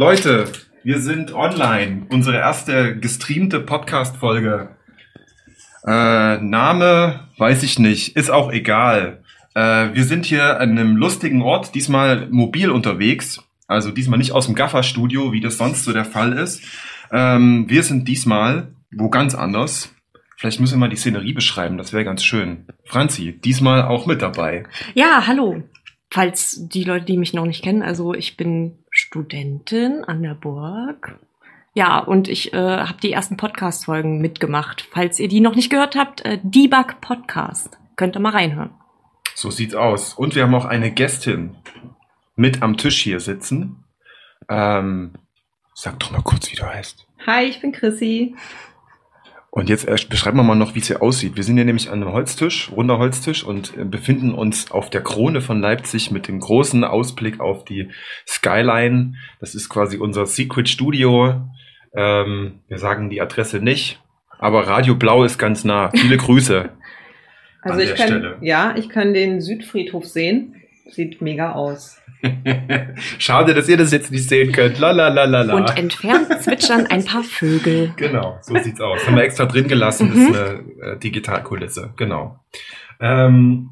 [0.00, 0.46] Leute,
[0.82, 2.06] wir sind online.
[2.08, 4.70] Unsere erste gestreamte Podcast-Folge.
[5.86, 9.22] Äh, Name weiß ich nicht, ist auch egal.
[9.54, 13.42] Äh, wir sind hier an einem lustigen Ort, diesmal mobil unterwegs.
[13.66, 16.62] Also diesmal nicht aus dem Gaffer-Studio, wie das sonst so der Fall ist.
[17.12, 19.94] Ähm, wir sind diesmal wo ganz anders.
[20.38, 22.64] Vielleicht müssen wir mal die Szenerie beschreiben, das wäre ganz schön.
[22.86, 24.64] Franzi, diesmal auch mit dabei.
[24.94, 25.62] Ja, hallo.
[26.12, 31.18] Falls die Leute, die mich noch nicht kennen, also ich bin Studentin an der Burg.
[31.72, 34.88] Ja, und ich äh, habe die ersten Podcast-Folgen mitgemacht.
[34.90, 37.78] Falls ihr die noch nicht gehört habt, äh, Debug Podcast.
[37.94, 38.70] Könnt ihr mal reinhören.
[39.36, 40.14] So sieht's aus.
[40.14, 41.56] Und wir haben auch eine Gästin
[42.34, 43.84] mit am Tisch hier sitzen.
[44.48, 45.12] Ähm,
[45.74, 47.06] sag doch mal kurz, wie du heißt.
[47.26, 48.34] Hi, ich bin Chrissy.
[49.52, 51.34] Und jetzt beschreiben wir mal noch, wie es hier aussieht.
[51.34, 55.02] Wir sind hier nämlich an einem Holztisch, runder Holztisch und äh, befinden uns auf der
[55.02, 57.90] Krone von Leipzig mit dem großen Ausblick auf die
[58.28, 59.14] Skyline.
[59.40, 61.40] Das ist quasi unser Secret Studio.
[61.92, 64.00] Ähm, wir sagen die Adresse nicht,
[64.38, 65.90] aber Radio Blau ist ganz nah.
[65.90, 66.70] Viele Grüße.
[67.62, 68.38] Also ich kann, Stelle.
[68.40, 70.54] ja, ich kann den Südfriedhof sehen.
[70.88, 71.99] Sieht mega aus.
[73.18, 74.78] Schade, dass ihr das jetzt nicht sehen könnt.
[74.78, 75.54] La la la la la.
[75.54, 77.92] Und entfernt zwitschern ein paar Vögel.
[77.96, 79.06] Genau, so sieht's aus.
[79.06, 80.32] Haben wir extra drin gelassen, Mhm.
[80.32, 82.38] ist eine äh, Digitalkulisse, genau.
[83.00, 83.70] Ähm,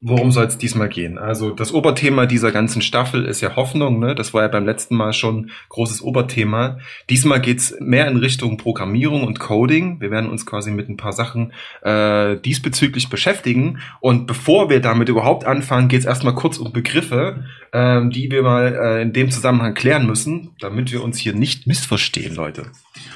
[0.00, 1.18] worum soll es diesmal gehen?
[1.18, 4.14] Also das Oberthema dieser ganzen Staffel ist ja Hoffnung, ne?
[4.14, 6.78] Das war ja beim letzten Mal schon großes Oberthema.
[7.10, 10.00] Diesmal geht's mehr in Richtung Programmierung und Coding.
[10.00, 13.80] Wir werden uns quasi mit ein paar Sachen äh, diesbezüglich beschäftigen.
[14.00, 18.74] Und bevor wir damit überhaupt anfangen, geht's erstmal kurz um Begriffe, ähm, die wir mal
[18.74, 22.66] äh, in dem Zusammenhang klären müssen, damit wir uns hier nicht missverstehen, Leute.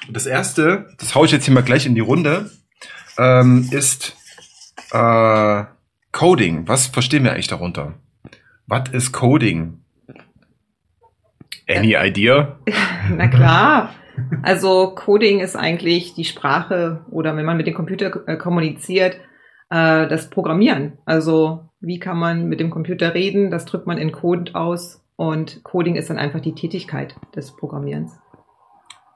[0.09, 2.51] Und das erste, das hau ich jetzt hier mal gleich in die Runde,
[3.19, 4.17] ähm, ist
[4.93, 5.65] äh,
[6.13, 6.69] Coding.
[6.69, 7.95] Was verstehen wir eigentlich darunter?
[8.67, 9.83] Was ist Coding?
[11.69, 12.59] Any idea?
[13.11, 13.95] Na klar.
[14.43, 19.17] Also Coding ist eigentlich die Sprache oder wenn man mit dem Computer äh, kommuniziert,
[19.71, 20.99] äh, das Programmieren.
[21.07, 23.51] Also wie kann man mit dem Computer reden?
[23.51, 28.19] Das drückt man in Code aus und Coding ist dann einfach die Tätigkeit des Programmierens.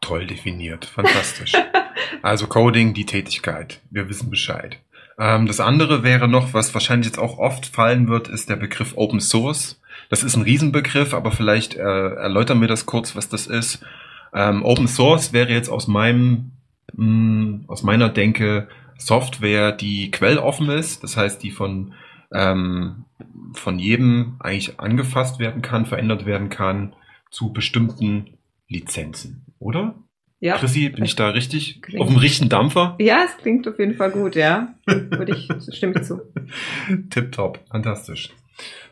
[0.00, 1.52] Toll definiert, fantastisch.
[2.22, 3.82] also Coding, die Tätigkeit.
[3.90, 4.78] Wir wissen Bescheid.
[5.18, 8.94] Ähm, das andere wäre noch, was wahrscheinlich jetzt auch oft fallen wird, ist der Begriff
[8.96, 9.80] Open Source.
[10.08, 13.84] Das ist ein Riesenbegriff, aber vielleicht äh, erläutern wir das kurz, was das ist.
[14.34, 16.52] Ähm, Open Source wäre jetzt aus meinem,
[16.92, 18.68] mh, aus meiner Denke
[18.98, 21.94] Software, die quelloffen ist, das heißt, die von
[22.32, 23.04] ähm,
[23.54, 26.94] von jedem eigentlich angefasst werden kann, verändert werden kann
[27.30, 28.38] zu bestimmten
[28.68, 29.94] Lizenzen, oder?
[30.40, 30.58] Ja.
[30.58, 31.80] Chrissy, bin ich da richtig?
[31.82, 32.94] Klingt- Auf dem richtigen Dampfer?
[32.98, 34.74] Ja, es klingt auf jeden Fall gut, ja.
[34.84, 36.20] Würde ich, stimme ich zu.
[37.10, 38.30] Tipptopp, fantastisch.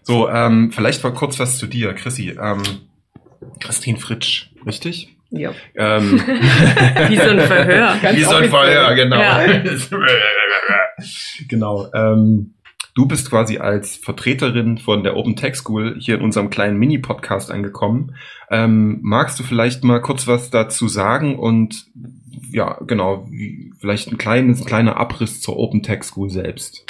[0.02, 2.36] So, ähm, vielleicht mal kurz was zu dir, Chrissy.
[2.40, 2.62] Ähm,
[3.60, 5.10] Christine Fritsch, richtig?
[5.30, 5.52] Ja.
[5.74, 6.12] Ähm,
[7.08, 7.96] Wie so ein Verhör.
[8.00, 8.48] Ganz Wie so ein.
[8.48, 9.20] Verhör, genau.
[9.20, 9.44] Ja.
[11.48, 11.90] genau.
[11.92, 12.53] Ähm,
[12.94, 17.50] du bist quasi als Vertreterin von der Open Tech School hier in unserem kleinen Mini-Podcast
[17.50, 18.14] angekommen.
[18.50, 21.86] Ähm, magst du vielleicht mal kurz was dazu sagen und
[22.50, 23.28] ja, genau,
[23.78, 26.84] vielleicht ein kleines, ein kleiner Abriss zur Open Tech School selbst.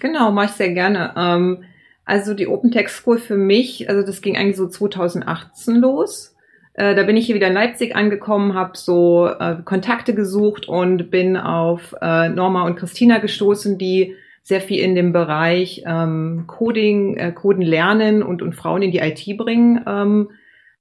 [0.00, 1.12] Genau, mache ich sehr gerne.
[1.16, 1.64] Ähm,
[2.06, 6.34] also die Open Tech School für mich, also das ging eigentlich so 2018 los.
[6.74, 11.10] Äh, da bin ich hier wieder in Leipzig angekommen, habe so äh, Kontakte gesucht und
[11.10, 17.16] bin auf äh, Norma und Christina gestoßen, die sehr viel in dem Bereich ähm, Coding,
[17.16, 20.30] äh, Coden lernen und, und Frauen in die IT bringen ähm,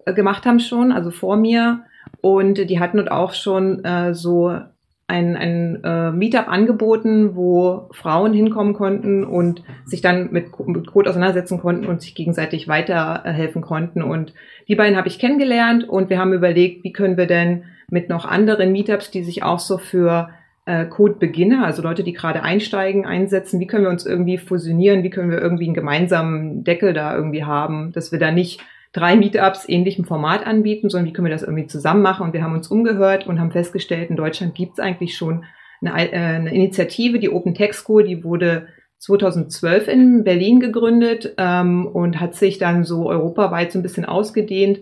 [0.05, 1.83] äh, gemacht haben schon, also vor mir.
[2.21, 4.55] Und die hatten dort auch schon äh, so
[5.11, 11.09] ein, ein äh, Meetup angeboten, wo Frauen hinkommen konnten und sich dann mit, mit Code
[11.09, 14.01] auseinandersetzen konnten und sich gegenseitig weiterhelfen konnten.
[14.01, 14.33] Und
[14.67, 18.25] die beiden habe ich kennengelernt und wir haben überlegt, wie können wir denn mit noch
[18.25, 20.29] anderen Meetups, die sich auch so für
[20.65, 25.09] äh, Code-Beginner, also Leute, die gerade einsteigen, einsetzen, wie können wir uns irgendwie fusionieren, wie
[25.09, 28.61] können wir irgendwie einen gemeinsamen Deckel da irgendwie haben, dass wir da nicht
[28.93, 32.23] drei Meetups ähnlichem Format anbieten, sondern wie können wir das irgendwie zusammen machen.
[32.23, 35.45] Und wir haben uns umgehört und haben festgestellt, in Deutschland gibt es eigentlich schon
[35.81, 38.67] eine, äh, eine Initiative, die Open Tech School, die wurde
[38.99, 44.81] 2012 in Berlin gegründet ähm, und hat sich dann so europaweit so ein bisschen ausgedehnt,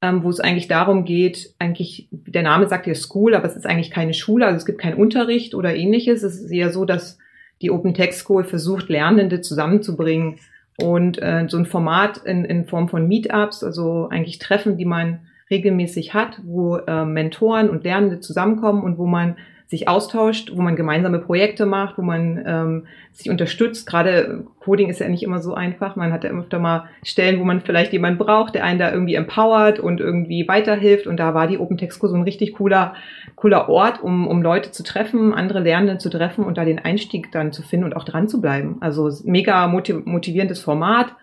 [0.00, 3.66] ähm, wo es eigentlich darum geht, eigentlich, der Name sagt ja School, aber es ist
[3.66, 6.22] eigentlich keine Schule, also es gibt keinen Unterricht oder ähnliches.
[6.22, 7.18] Es ist eher so, dass
[7.60, 10.38] die Open Tech School versucht, Lernende zusammenzubringen
[10.80, 15.20] und äh, so ein Format in, in Form von Meetups, also eigentlich Treffen, die man
[15.50, 19.36] regelmäßig hat, wo äh, Mentoren und Lernende zusammenkommen und wo man
[19.68, 23.86] sich austauscht, wo man gemeinsame Projekte macht, wo man ähm, sich unterstützt.
[23.86, 25.94] Gerade Coding ist ja nicht immer so einfach.
[25.94, 29.14] Man hat ja öfter mal Stellen, wo man vielleicht jemanden braucht, der einen da irgendwie
[29.14, 31.06] empowert und irgendwie weiterhilft.
[31.06, 32.94] Und da war die Open Text so ein richtig cooler,
[33.36, 37.30] cooler Ort, um, um Leute zu treffen, andere Lernende zu treffen und da den Einstieg
[37.30, 38.78] dann zu finden und auch dran zu bleiben.
[38.80, 41.14] Also mega motivierendes Format.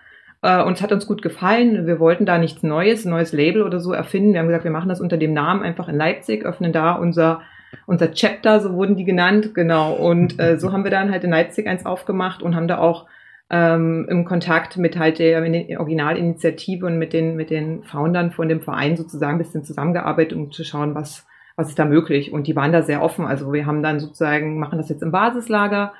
[0.43, 1.87] Äh, und es hat uns gut gefallen.
[1.87, 4.33] Wir wollten da nichts Neues, neues Label oder so erfinden.
[4.33, 7.41] Wir haben gesagt, wir machen das unter dem Namen einfach in Leipzig, öffnen da unser
[7.85, 9.93] unser Chapter, so wurden die genannt, genau.
[9.93, 13.05] Und äh, so haben wir dann halt in Leipzig eins aufgemacht und haben da auch
[13.49, 18.49] ähm, im Kontakt mit halt der, der Originalinitiative und mit den, mit den Foundern von
[18.49, 22.33] dem Verein sozusagen ein bisschen zusammengearbeitet, um zu schauen, was, was ist da möglich.
[22.33, 23.25] Und die waren da sehr offen.
[23.25, 25.93] Also wir haben dann sozusagen, machen das jetzt im Basislager.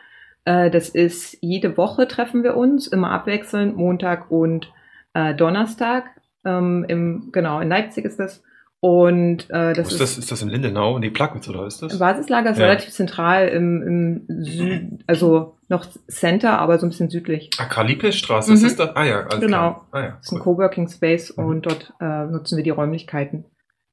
[0.45, 4.71] Äh, das ist jede Woche treffen wir uns, immer abwechselnd, Montag und
[5.13, 6.05] äh, Donnerstag.
[6.43, 8.43] Ähm, im, genau, in Leipzig ist das.
[8.85, 10.99] Und äh, das ist, ist das, ist das in Lindenau?
[10.99, 11.97] Nee, Plagwitz, oder ist das?
[11.97, 12.67] Basislager ist ja.
[12.67, 17.49] relativ zentral im, im Süd, also noch Center, aber so ein bisschen südlich.
[17.57, 18.63] Ah, Karl-Liebknecht-Straße, mhm.
[18.63, 18.95] ist das?
[18.95, 19.81] Ah ja, alles Genau.
[19.91, 20.09] Ah, ja.
[20.09, 21.45] Das ist ein Coworking Space mhm.
[21.45, 23.45] und dort äh, nutzen wir die Räumlichkeiten.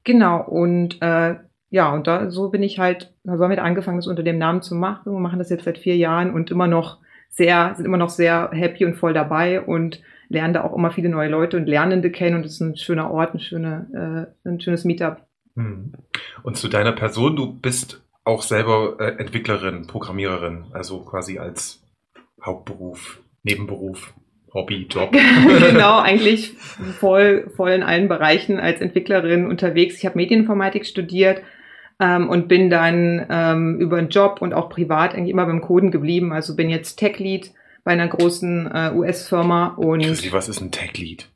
[0.05, 1.37] Genau, und äh,
[1.71, 4.61] ja, und da so bin ich halt, da haben wir angefangen, das unter dem Namen
[4.61, 5.11] zu machen.
[5.11, 6.99] Wir machen das jetzt seit vier Jahren und immer noch
[7.31, 10.03] sehr, sind immer noch sehr happy und voll dabei und
[10.33, 13.11] lernen da auch immer viele neue Leute und Lernende kennen und es ist ein schöner
[13.11, 15.27] Ort, ein, schöne, äh, ein schönes Meetup.
[15.55, 15.93] Hm.
[16.43, 21.83] Und zu deiner Person, du bist auch selber äh, Entwicklerin, Programmiererin, also quasi als
[22.43, 24.15] Hauptberuf, Nebenberuf.
[24.55, 25.13] Hobby, Job.
[25.71, 26.53] genau, eigentlich
[27.01, 29.97] voll, voll in allen Bereichen als Entwicklerin unterwegs.
[29.97, 31.41] Ich habe Medieninformatik studiert
[31.99, 35.91] ähm, und bin dann ähm, über einen Job und auch privat eigentlich immer beim Coden
[35.91, 36.35] geblieben.
[36.35, 37.51] Also bin jetzt Tech Lead
[37.85, 40.03] bei einer großen äh, US-Firma und.
[40.03, 41.29] Chrissy, was ist ein Tech-Lead?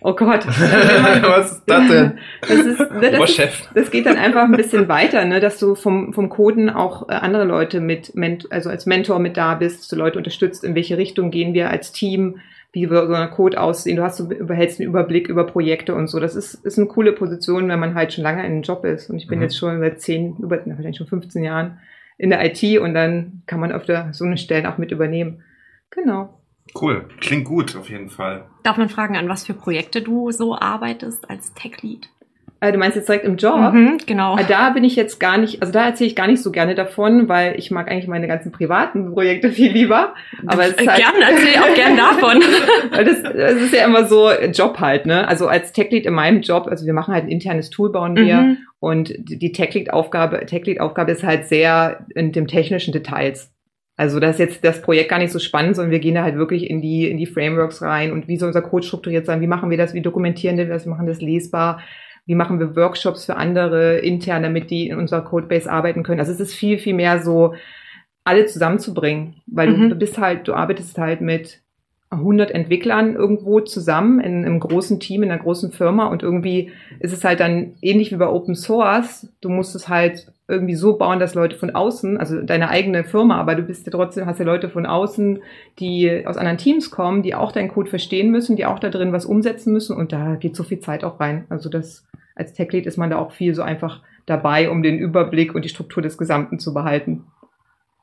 [0.00, 0.46] Oh Gott.
[0.46, 2.18] was ist das denn?
[2.42, 6.12] Das, ist, das, ist, das geht dann einfach ein bisschen weiter, ne, dass du vom,
[6.12, 8.12] vom Coden auch äh, andere Leute mit,
[8.50, 11.70] also als Mentor mit da bist, dass du Leute unterstützt, in welche Richtung gehen wir
[11.70, 12.40] als Team,
[12.72, 13.96] wie wird so ein Code aussehen.
[13.96, 16.20] Du hast, du behältst einen Überblick über Projekte und so.
[16.20, 19.08] Das ist, ist eine coole Position, wenn man halt schon lange in einem Job ist.
[19.08, 19.44] Und ich bin mhm.
[19.44, 21.78] jetzt schon seit zehn, über, wahrscheinlich schon 15 Jahren
[22.18, 25.42] in der IT und dann kann man auf der, so eine Stelle auch mit übernehmen.
[25.90, 26.40] Genau.
[26.80, 28.46] Cool, klingt gut auf jeden Fall.
[28.62, 32.08] Darf man fragen, an was für Projekte du so arbeitest als Tech-Lead?
[32.60, 33.72] Äh, du meinst jetzt direkt im Job?
[33.72, 34.36] Mhm, genau.
[34.38, 36.74] Äh, da bin ich jetzt gar nicht, also da erzähle ich gar nicht so gerne
[36.74, 40.14] davon, weil ich mag eigentlich meine ganzen privaten Projekte viel lieber.
[40.46, 42.42] Aber es ist halt, gerne, erzähle auch gern davon.
[42.90, 45.28] das, das ist ja immer so Job halt, ne?
[45.28, 48.36] Also als Tech-Lead in meinem Job, also wir machen halt ein internes Tool, bauen wir.
[48.36, 48.58] Mhm.
[48.80, 53.52] Und die Tech-Lead-Aufgabe, Tech-Lead-Aufgabe ist halt sehr in dem technischen Details.
[53.96, 56.36] Also das ist jetzt das Projekt gar nicht so spannend, sondern wir gehen da halt
[56.36, 58.12] wirklich in die, in die Frameworks rein.
[58.12, 60.84] Und wie soll unser Code strukturiert sein, wie machen wir das, wie dokumentieren wir das,
[60.84, 61.80] wie machen das lesbar,
[62.26, 66.20] wie machen wir Workshops für andere intern, damit die in unserer Codebase arbeiten können.
[66.20, 67.54] Also es ist viel, viel mehr so,
[68.26, 69.88] alle zusammenzubringen, weil mhm.
[69.88, 71.62] du bist halt, du arbeitest halt mit
[72.16, 76.70] 100 Entwicklern irgendwo zusammen in einem großen Team, in einer großen Firma und irgendwie
[77.00, 79.28] ist es halt dann ähnlich wie bei Open Source.
[79.40, 83.38] Du musst es halt irgendwie so bauen, dass Leute von außen, also deine eigene Firma,
[83.40, 85.40] aber du bist ja trotzdem, hast ja Leute von außen,
[85.78, 89.12] die aus anderen Teams kommen, die auch deinen Code verstehen müssen, die auch da drin
[89.12, 91.46] was umsetzen müssen und da geht so viel Zeit auch rein.
[91.48, 92.06] Also das,
[92.36, 95.64] als Tech Lead ist man da auch viel so einfach dabei, um den Überblick und
[95.64, 97.24] die Struktur des Gesamten zu behalten.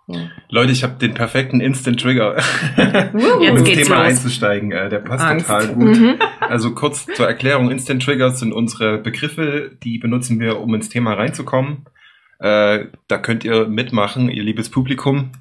[0.08, 0.30] Ja.
[0.50, 2.36] Leute, ich habe den perfekten Instant Trigger,
[3.14, 4.08] um ins Thema los.
[4.08, 4.72] einzusteigen.
[4.72, 5.48] Äh, der passt Angst.
[5.48, 5.98] total gut.
[5.98, 6.16] Mhm.
[6.42, 11.14] Also kurz zur Erklärung: Instant Triggers sind unsere Begriffe, die benutzen wir, um ins Thema
[11.14, 11.86] reinzukommen.
[12.40, 15.32] Äh, da könnt ihr mitmachen, ihr liebes Publikum,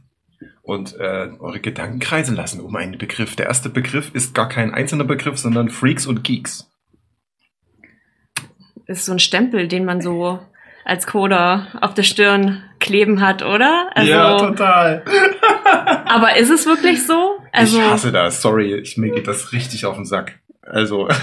[0.62, 3.36] und äh, eure Gedanken kreisen lassen um einen Begriff.
[3.36, 6.70] Der erste Begriff ist gar kein einzelner Begriff, sondern Freaks und Geeks.
[8.86, 10.40] Ist so ein Stempel, den man so
[10.84, 13.90] als Coder auf der Stirn kleben hat, oder?
[13.94, 15.02] Also, ja, total.
[16.06, 17.38] aber ist es wirklich so?
[17.52, 20.38] Also, ich hasse das, sorry, ich, mir geht das richtig auf den Sack.
[20.62, 21.08] Also.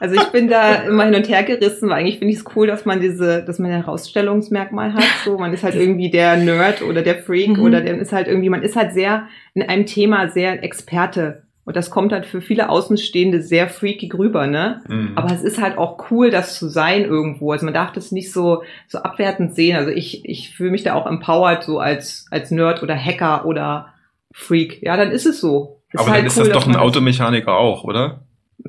[0.00, 2.68] Also ich bin da immer hin und her gerissen, weil eigentlich finde ich es cool,
[2.68, 5.02] dass man diese, dass man ein Herausstellungsmerkmal hat.
[5.24, 7.64] So, man ist halt irgendwie der Nerd oder der Freak mhm.
[7.64, 11.42] oder der ist halt irgendwie, man ist halt sehr in einem Thema sehr Experte.
[11.68, 14.80] Und das kommt halt für viele Außenstehende sehr freakig rüber, ne?
[14.88, 15.12] Mhm.
[15.16, 17.52] Aber es ist halt auch cool, das zu sein irgendwo.
[17.52, 19.76] Also man darf das nicht so, so abwertend sehen.
[19.76, 23.88] Also ich, ich fühle mich da auch empowered, so als, als Nerd oder Hacker oder
[24.32, 24.80] Freak.
[24.80, 25.82] Ja, dann ist es so.
[25.92, 28.20] Ist Aber halt dann ist cool, das doch ein Automechaniker auch, oder?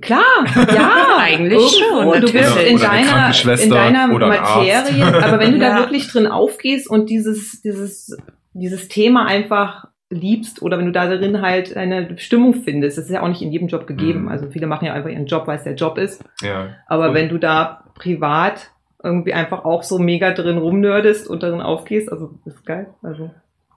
[0.02, 2.20] Klar, ja, eigentlich schon.
[2.20, 7.10] Du bist in deiner, in deiner Materie, aber wenn du da wirklich drin aufgehst und
[7.10, 8.18] dieses, dieses,
[8.52, 12.98] dieses Thema einfach liebst oder wenn du da drin halt eine Stimmung findest.
[12.98, 14.24] Das ist ja auch nicht in jedem Job gegeben.
[14.24, 14.28] Mhm.
[14.30, 16.24] Also viele machen ja einfach ihren Job, weil es der Job ist.
[16.42, 16.70] Ja.
[16.88, 18.72] Aber Und- wenn du da privat
[19.04, 22.88] irgendwie einfach auch so mega drin rumnördest und darin aufgehst, also das ist geil.
[23.04, 23.30] Also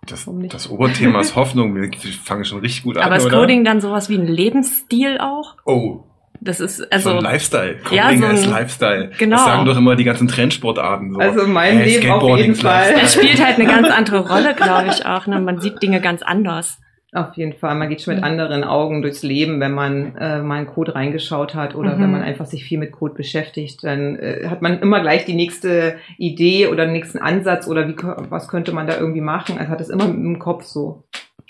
[0.07, 1.75] Das, das Oberthema ist Hoffnung.
[1.77, 1.91] Wir
[2.25, 3.05] fangen schon richtig gut an.
[3.05, 3.39] Aber ist oder?
[3.41, 5.57] Coding dann sowas wie ein Lebensstil auch?
[5.65, 6.05] Oh,
[6.45, 7.77] Das ist, so also, ein Lifestyle.
[7.85, 9.11] Coding Ja, so ein- ist Lifestyle.
[9.17, 9.37] Genau.
[9.37, 11.13] Das sagen doch immer die ganzen Trendsportarten.
[11.13, 11.21] So.
[11.21, 12.95] Also mein Hey, Leben auf jeden Fall.
[13.01, 15.27] Das spielt halt eine ganz andere Rolle, glaube ich auch.
[15.29, 15.41] Ne?
[15.41, 16.79] Man sieht Dinge ganz anders.
[17.15, 17.75] Auf jeden Fall.
[17.75, 21.55] Man geht schon mit anderen Augen durchs Leben, wenn man äh, mal einen Code reingeschaut
[21.55, 22.03] hat oder Mhm.
[22.03, 25.35] wenn man einfach sich viel mit Code beschäftigt, dann äh, hat man immer gleich die
[25.35, 27.95] nächste Idee oder den nächsten Ansatz oder wie,
[28.31, 29.59] was könnte man da irgendwie machen.
[29.59, 31.05] Also hat es immer im Kopf so.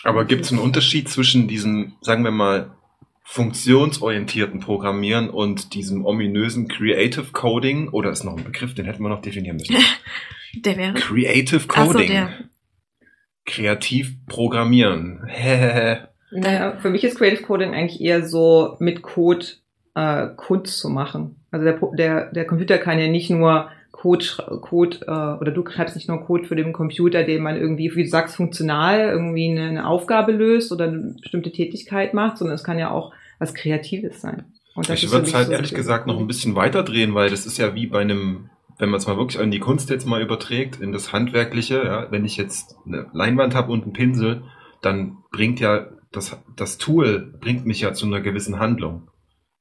[0.04, 2.72] Aber gibt es einen Unterschied zwischen diesem, sagen wir mal,
[3.24, 7.88] funktionsorientierten Programmieren und diesem ominösen Creative Coding?
[7.88, 9.76] Oder ist noch ein Begriff, den hätten wir noch definieren müssen.
[10.64, 10.94] Der wäre.
[10.94, 12.08] Creative Ach so, Coding.
[12.08, 12.30] der.
[13.44, 15.28] Kreativ programmieren.
[16.34, 19.44] Naja, für mich ist Creative Coding eigentlich eher so mit Code
[19.94, 21.36] äh, Kunst zu machen.
[21.50, 24.24] Also der, Pro- der, der Computer kann ja nicht nur Code,
[24.62, 28.02] Code äh, oder du schreibst nicht nur Code für den Computer, den man irgendwie, wie
[28.02, 32.64] du sagst, funktional irgendwie eine, eine Aufgabe löst oder eine bestimmte Tätigkeit macht, sondern es
[32.64, 34.46] kann ja auch was Kreatives sein.
[34.74, 37.28] Und das Ich würde es halt so ehrlich gesagt noch ein bisschen weiter drehen, weil
[37.28, 40.06] das ist ja wie bei einem, wenn man es mal wirklich an die Kunst jetzt
[40.06, 44.42] mal überträgt, in das Handwerkliche, ja, wenn ich jetzt eine Leinwand habe und einen Pinsel,
[44.80, 49.08] dann bringt ja das, das Tool bringt mich ja zu einer gewissen Handlung.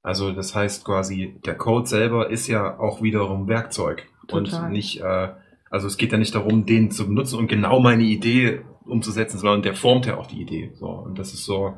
[0.03, 4.65] Also das heißt quasi, der Code selber ist ja auch wiederum Werkzeug Total.
[4.65, 5.29] und nicht, äh,
[5.69, 9.61] also es geht ja nicht darum, den zu benutzen und genau meine Idee umzusetzen, sondern
[9.61, 10.71] der formt ja auch die Idee.
[10.75, 11.73] So und das ist so.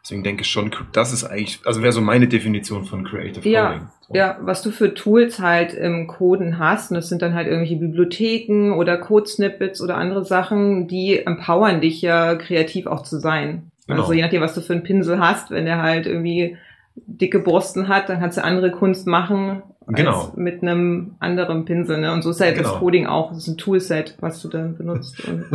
[0.00, 3.72] Deswegen denke ich schon, das ist eigentlich, also wäre so meine Definition von Creative Ja,
[3.72, 3.88] Coding.
[4.06, 4.14] So.
[4.14, 7.76] Ja, was du für Tools halt im Coden hast, und das sind dann halt irgendwelche
[7.76, 13.70] Bibliotheken oder Code-Snippets oder andere Sachen, die empowern dich ja kreativ auch zu sein.
[13.86, 14.02] Genau.
[14.02, 16.56] Also je nachdem, was du für einen Pinsel hast, wenn der halt irgendwie
[16.94, 19.62] dicke Borsten hat, dann kannst du andere Kunst machen
[19.96, 20.32] Genau.
[20.36, 21.98] mit einem anderen Pinsel.
[21.98, 22.12] Ne?
[22.12, 22.70] Und so ist halt Genau.
[22.70, 23.30] das Coding auch.
[23.30, 25.46] Das ist ein Toolset, was du dann benutzt und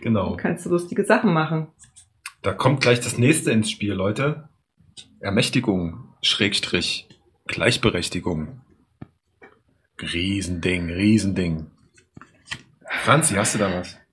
[0.00, 0.36] genau.
[0.36, 1.68] kannst du lustige Sachen machen.
[2.42, 4.48] Da kommt gleich das nächste ins Spiel, Leute.
[5.20, 7.08] Ermächtigung, Schrägstrich,
[7.46, 8.60] Gleichberechtigung.
[10.00, 11.66] Riesending, Riesending.
[13.04, 13.96] Franzi, hast du da was?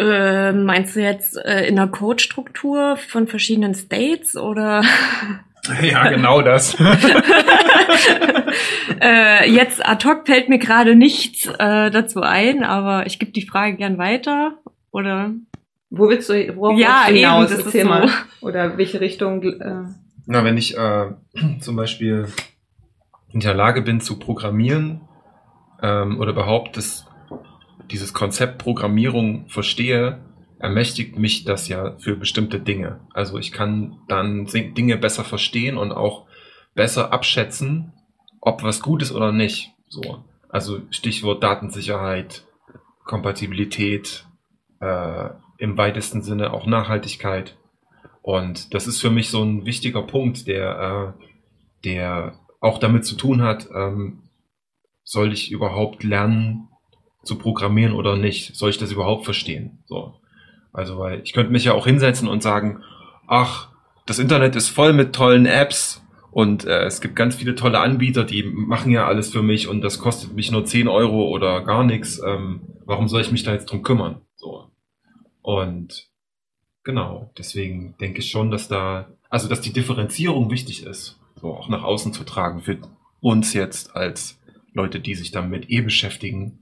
[0.00, 4.84] Äh, meinst du jetzt äh, in der Codestruktur von verschiedenen States oder
[5.82, 6.76] Ja, genau das.
[9.00, 13.46] äh, jetzt ad hoc fällt mir gerade nichts äh, dazu ein, aber ich gebe die
[13.46, 14.58] Frage gern weiter
[14.90, 15.32] oder
[15.90, 17.50] Wo willst du, worauf Ja, willst du hinaus?
[17.50, 18.08] eben, das Erzähl
[18.40, 18.46] so.
[18.46, 19.82] Oder welche Richtung, äh,
[20.26, 21.06] Na, wenn ich äh,
[21.60, 22.26] zum Beispiel
[23.32, 25.02] in der Lage bin zu programmieren
[25.82, 27.06] ähm, oder überhaupt das,
[27.90, 30.18] dieses Konzept Programmierung verstehe,
[30.58, 33.00] ermächtigt mich das ja für bestimmte Dinge.
[33.14, 36.26] Also ich kann dann Dinge besser verstehen und auch
[36.78, 37.92] besser abschätzen,
[38.40, 39.72] ob was gut ist oder nicht.
[39.88, 40.22] So.
[40.48, 42.46] Also Stichwort Datensicherheit,
[43.04, 44.24] Kompatibilität,
[44.80, 47.56] äh, im weitesten Sinne auch Nachhaltigkeit.
[48.22, 51.24] Und das ist für mich so ein wichtiger Punkt, der, äh,
[51.84, 54.22] der auch damit zu tun hat, ähm,
[55.02, 56.68] soll ich überhaupt lernen
[57.24, 58.54] zu programmieren oder nicht?
[58.54, 59.82] Soll ich das überhaupt verstehen?
[59.86, 60.14] So.
[60.72, 62.84] Also, weil ich könnte mich ja auch hinsetzen und sagen,
[63.26, 63.70] ach,
[64.06, 68.24] das Internet ist voll mit tollen Apps und äh, es gibt ganz viele tolle Anbieter,
[68.24, 71.84] die machen ja alles für mich und das kostet mich nur 10 Euro oder gar
[71.84, 72.20] nichts.
[72.24, 74.20] Ähm, warum soll ich mich da jetzt drum kümmern?
[74.36, 74.70] So.
[75.40, 76.08] Und
[76.84, 81.68] genau, deswegen denke ich schon, dass da, also dass die Differenzierung wichtig ist, so auch
[81.68, 82.78] nach außen zu tragen für
[83.20, 84.38] uns jetzt als
[84.72, 86.58] Leute, die sich damit eh beschäftigen,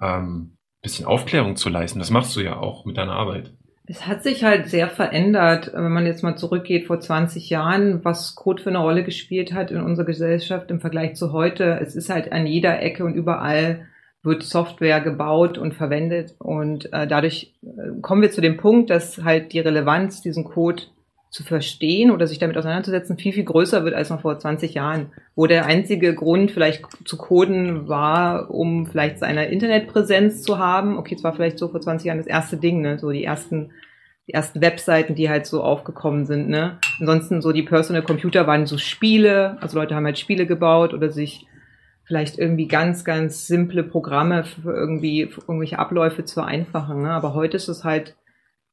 [0.00, 1.98] ähm, bisschen Aufklärung zu leisten.
[1.98, 3.52] Das machst du ja auch mit deiner Arbeit.
[3.90, 8.34] Es hat sich halt sehr verändert, wenn man jetzt mal zurückgeht vor 20 Jahren, was
[8.34, 11.78] Code für eine Rolle gespielt hat in unserer Gesellschaft im Vergleich zu heute.
[11.80, 13.86] Es ist halt an jeder Ecke und überall
[14.22, 19.24] wird Software gebaut und verwendet und äh, dadurch äh, kommen wir zu dem Punkt, dass
[19.24, 20.82] halt die Relevanz, diesen Code
[21.30, 25.12] zu verstehen oder sich damit auseinanderzusetzen, viel, viel größer wird als noch vor 20 Jahren,
[25.34, 30.96] wo der einzige Grund vielleicht zu coden war, um vielleicht seine Internetpräsenz zu haben.
[30.96, 32.98] Okay, es war vielleicht so vor 20 Jahren das erste Ding, ne?
[32.98, 33.72] so die ersten,
[34.26, 36.48] die ersten Webseiten, die halt so aufgekommen sind.
[36.48, 36.78] Ne?
[36.98, 41.10] Ansonsten so die Personal Computer waren so Spiele, also Leute haben halt Spiele gebaut oder
[41.10, 41.46] sich
[42.04, 47.02] vielleicht irgendwie ganz, ganz simple Programme für irgendwie für irgendwelche Abläufe zu vereinfachen.
[47.02, 47.10] Ne?
[47.10, 48.16] Aber heute ist es halt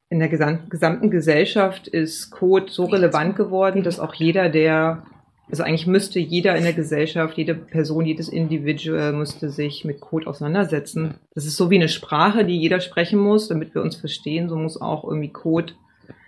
[0.10, 5.04] in der gesam- gesamten Gesellschaft ist Code so relevant geworden, dass auch jeder, der
[5.50, 10.26] also eigentlich müsste jeder in der Gesellschaft, jede Person, jedes Individual müsste sich mit Code
[10.28, 11.16] auseinandersetzen.
[11.36, 14.50] Das ist so wie eine Sprache, die jeder sprechen muss, damit wir uns verstehen.
[14.50, 15.74] So muss auch irgendwie Code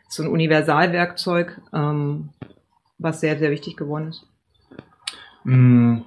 [0.07, 2.29] so ein Universalwerkzeug, ähm,
[3.00, 4.27] was sehr, sehr wichtig geworden ist.
[5.43, 6.01] Mm,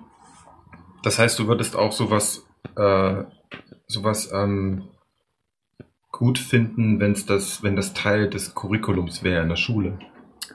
[1.03, 2.45] das heißt, du würdest auch sowas,
[2.77, 3.25] äh,
[3.89, 4.85] sowas ähm,
[6.21, 9.99] gut finden, wenn's das, wenn das Teil des Curriculums wäre in der Schule.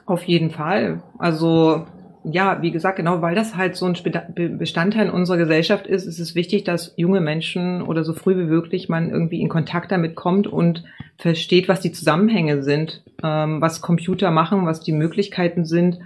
[0.06, 1.02] Auf jeden Fall.
[1.18, 1.86] Also
[2.22, 6.36] ja, wie gesagt, genau, weil das halt so ein Bestandteil unserer Gesellschaft ist, ist es
[6.36, 10.46] wichtig, dass junge Menschen oder so früh wie möglich man irgendwie in Kontakt damit kommt
[10.46, 10.84] und
[11.18, 15.98] versteht, was die Zusammenhänge sind, ähm, was Computer machen, was die Möglichkeiten sind,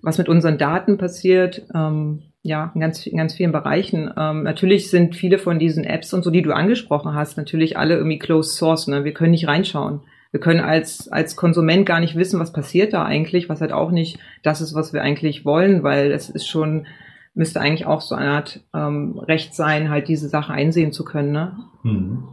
[0.00, 1.62] was mit unseren Daten passiert.
[1.74, 4.12] Ähm, ja, in ganz, in ganz vielen Bereichen.
[4.16, 7.96] Ähm, natürlich sind viele von diesen Apps und so, die du angesprochen hast, natürlich alle
[7.96, 8.88] irgendwie closed source.
[8.88, 9.04] Ne?
[9.04, 10.00] Wir können nicht reinschauen.
[10.32, 13.90] Wir können als, als Konsument gar nicht wissen, was passiert da eigentlich, was halt auch
[13.90, 16.86] nicht das ist, was wir eigentlich wollen, weil es ist schon,
[17.34, 21.32] müsste eigentlich auch so eine Art ähm, Recht sein, halt diese Sache einsehen zu können.
[21.32, 21.56] Ne?
[21.82, 22.24] Hm.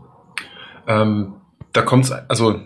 [0.88, 1.34] Ähm,
[1.74, 2.62] da kommt's, also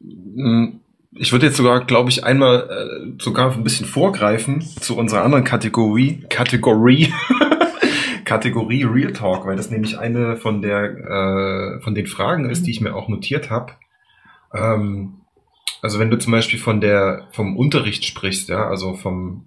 [0.00, 0.80] hm,
[1.18, 5.44] ich würde jetzt sogar, glaube ich, einmal äh, sogar ein bisschen vorgreifen zu unserer anderen
[5.44, 7.12] Kategorie, Kategorie,
[8.24, 12.70] Kategorie Real Talk, weil das nämlich eine von der äh, von den Fragen ist, die
[12.70, 13.72] ich mir auch notiert habe.
[14.54, 15.22] Ähm,
[15.82, 19.46] also wenn du zum Beispiel von der vom Unterricht sprichst, ja, also vom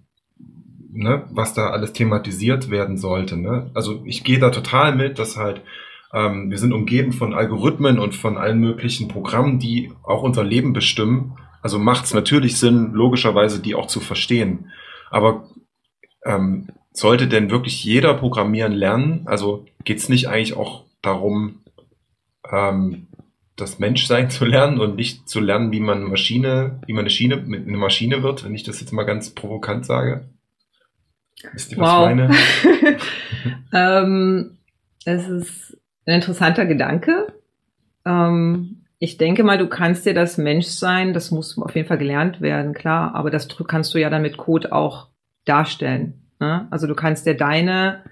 [0.91, 3.37] ne, was da alles thematisiert werden sollte.
[3.37, 3.71] Ne?
[3.73, 5.61] Also ich gehe da total mit, dass halt
[6.13, 10.73] ähm, wir sind umgeben von Algorithmen und von allen möglichen Programmen, die auch unser Leben
[10.73, 11.37] bestimmen.
[11.61, 14.71] Also macht es natürlich Sinn, logischerweise die auch zu verstehen.
[15.09, 15.49] Aber
[16.25, 19.23] ähm, sollte denn wirklich jeder Programmieren lernen?
[19.25, 21.61] Also geht es nicht eigentlich auch darum,
[22.51, 23.07] ähm,
[23.55, 27.37] das Menschsein zu lernen und nicht zu lernen, wie man Maschine, wie man eine Schiene
[27.37, 30.29] mit eine Maschine wird, wenn ich das jetzt mal ganz provokant sage?
[31.53, 32.09] Wisst ihr, was wow.
[32.09, 32.99] ich meine?
[33.73, 34.57] ähm,
[35.05, 37.33] es ist ein interessanter Gedanke.
[38.05, 42.39] Ähm, ich denke mal, du kannst dir das Menschsein, das muss auf jeden Fall gelernt
[42.39, 45.07] werden, klar, aber das kannst du ja dann mit Code auch
[45.43, 46.21] darstellen.
[46.39, 46.67] Ne?
[46.69, 48.03] Also du kannst dir deine,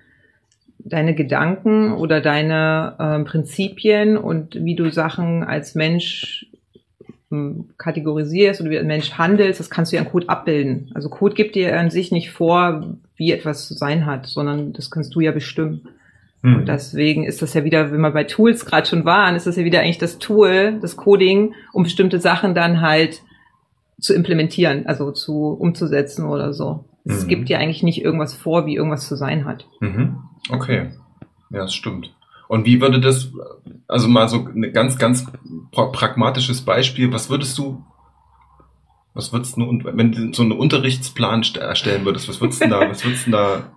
[0.80, 6.48] deine Gedanken oder deine ähm, Prinzipien und wie du Sachen als Mensch
[7.32, 10.90] ähm, kategorisierst oder wie ein Mensch handelst, das kannst du ja in Code abbilden.
[10.96, 14.90] Also Code gibt dir an sich nicht vor, wie etwas zu sein hat, sondern das
[14.90, 15.88] kannst du ja bestimmen.
[16.42, 16.56] Mhm.
[16.56, 19.58] Und deswegen ist das ja wieder, wenn wir bei Tools gerade schon waren, ist das
[19.58, 23.22] ja wieder eigentlich das Tool, das Coding, um bestimmte Sachen dann halt
[24.00, 26.86] zu implementieren, also zu umzusetzen oder so.
[27.06, 27.28] Es mhm.
[27.28, 29.68] gibt ja eigentlich nicht irgendwas vor, wie irgendwas zu sein hat.
[29.82, 30.20] Mhm.
[30.50, 30.92] Okay.
[31.50, 32.14] Ja, das stimmt.
[32.48, 33.32] Und wie würde das,
[33.88, 35.26] also mal so ein ganz, ganz
[35.72, 37.84] pragmatisches Beispiel, was würdest du,
[39.14, 43.04] was würdest du, wenn du so einen Unterrichtsplan erstellen würdest, was würdest du da, was
[43.04, 43.72] würdest du da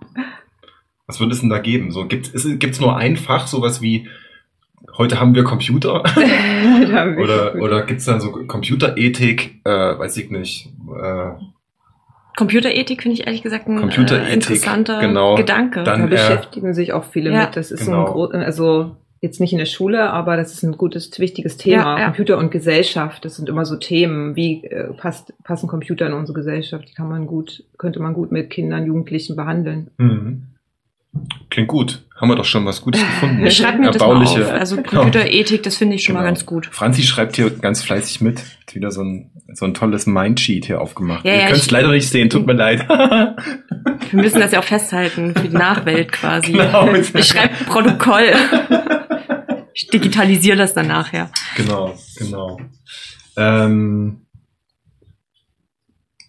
[1.07, 1.91] was würde es denn da geben?
[1.91, 4.07] So, gibt es nur ein Fach, sowas wie
[4.97, 6.03] heute haben wir Computer?
[7.17, 10.69] oder oder gibt es dann so Computerethik, äh, weiß ich nicht.
[11.01, 11.31] Äh,
[12.35, 15.35] Computerethik finde ich ehrlich gesagt ein äh, interessanter genau.
[15.35, 15.83] Gedanke.
[15.83, 17.45] Dann, da beschäftigen äh, sich auch viele ja.
[17.45, 17.55] mit.
[17.55, 18.07] Das ist genau.
[18.13, 18.45] so ein genau.
[18.45, 21.95] also jetzt nicht in der Schule, aber das ist ein gutes, wichtiges Thema.
[21.95, 22.05] Ja, ja.
[22.05, 24.35] Computer und Gesellschaft, das sind immer so Themen.
[24.35, 26.89] Wie äh, passt, passen Computer in unsere Gesellschaft?
[26.89, 29.91] Die kann man gut, könnte man gut mit Kindern, Jugendlichen behandeln.
[29.97, 30.47] Mhm.
[31.49, 32.03] Klingt gut.
[32.15, 33.45] Haben wir doch schon was Gutes gefunden.
[33.45, 34.51] Ich schreibe mir das mal auf.
[34.51, 36.23] Also Computerethik, das finde ich schon genau.
[36.23, 36.67] mal ganz gut.
[36.71, 38.39] Franzi schreibt hier ganz fleißig mit.
[38.39, 41.25] Hat wieder so ein, so ein tolles Mindsheet hier aufgemacht.
[41.25, 42.87] Ja, Ihr ja, könnt es leider nicht sehen, tut mir leid.
[42.89, 43.37] wir
[44.11, 46.53] müssen das ja auch festhalten für die Nachwelt quasi.
[46.53, 46.93] Genau.
[46.93, 48.33] Ich schreibe Protokoll.
[49.73, 51.29] Ich digitalisiere das dann nachher.
[51.55, 52.59] Genau, genau.
[53.35, 54.22] Ähm,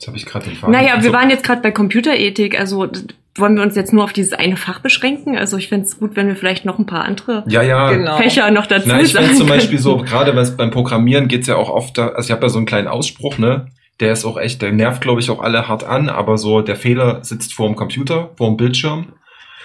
[0.04, 0.72] jetzt habe ich gerade den Faden.
[0.72, 2.58] Naja, also, wir waren jetzt gerade bei Computerethik.
[2.58, 2.88] Also
[3.36, 5.36] wollen wir uns jetzt nur auf dieses eine Fach beschränken?
[5.36, 7.90] Also ich fände es gut, wenn wir vielleicht noch ein paar andere ja, ja.
[7.90, 8.16] Genau.
[8.16, 11.70] Fächer noch dazu Na, ich finde zum Beispiel so, gerade beim Programmieren geht's ja auch
[11.70, 13.66] oft, da, also ich habe da so einen kleinen Ausspruch, ne?
[14.00, 16.76] Der ist auch echt, der nervt, glaube ich, auch alle hart an, aber so der
[16.76, 19.06] Fehler sitzt vor dem Computer, vor dem Bildschirm.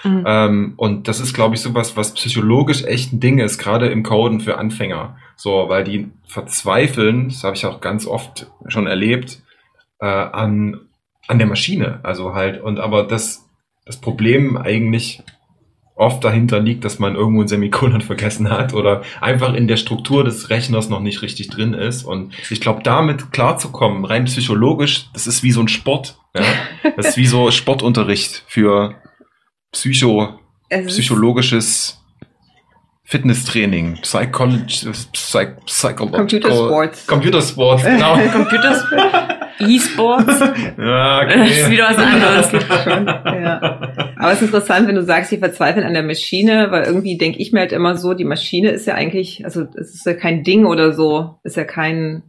[0.04, 0.24] Mhm.
[0.24, 4.04] Ähm, und das ist, glaube ich, sowas, was psychologisch echt ein Ding ist, gerade im
[4.04, 5.16] Coden für Anfänger.
[5.36, 9.42] So, weil die verzweifeln, das habe ich auch ganz oft schon erlebt,
[10.00, 10.80] äh, an,
[11.28, 12.00] an der Maschine.
[12.02, 13.46] Also halt, und aber das
[13.90, 15.22] das Problem eigentlich
[15.96, 20.24] oft dahinter liegt, dass man irgendwo ein Semikolon vergessen hat oder einfach in der Struktur
[20.24, 22.04] des Rechners noch nicht richtig drin ist.
[22.04, 26.18] Und ich glaube, damit klarzukommen, rein psychologisch, das ist wie so ein Sport.
[26.34, 26.42] Ja?
[26.96, 28.94] Das ist wie so Sportunterricht für
[29.72, 32.00] Psycho, psychologisches
[33.04, 37.06] Fitnesstraining, Psychology, Psych, Psychological, Computersports.
[37.06, 38.16] Computersports, genau.
[38.32, 39.19] Computersports.
[39.60, 40.40] E-Sports.
[40.78, 42.50] Ja, Das ist wieder was anderes.
[42.84, 44.12] Schon, ja.
[44.16, 47.38] Aber es ist interessant, wenn du sagst, die verzweifeln an der Maschine, weil irgendwie denke
[47.38, 50.42] ich mir halt immer so, die Maschine ist ja eigentlich, also es ist ja kein
[50.42, 52.22] Ding oder so, ist ja kein,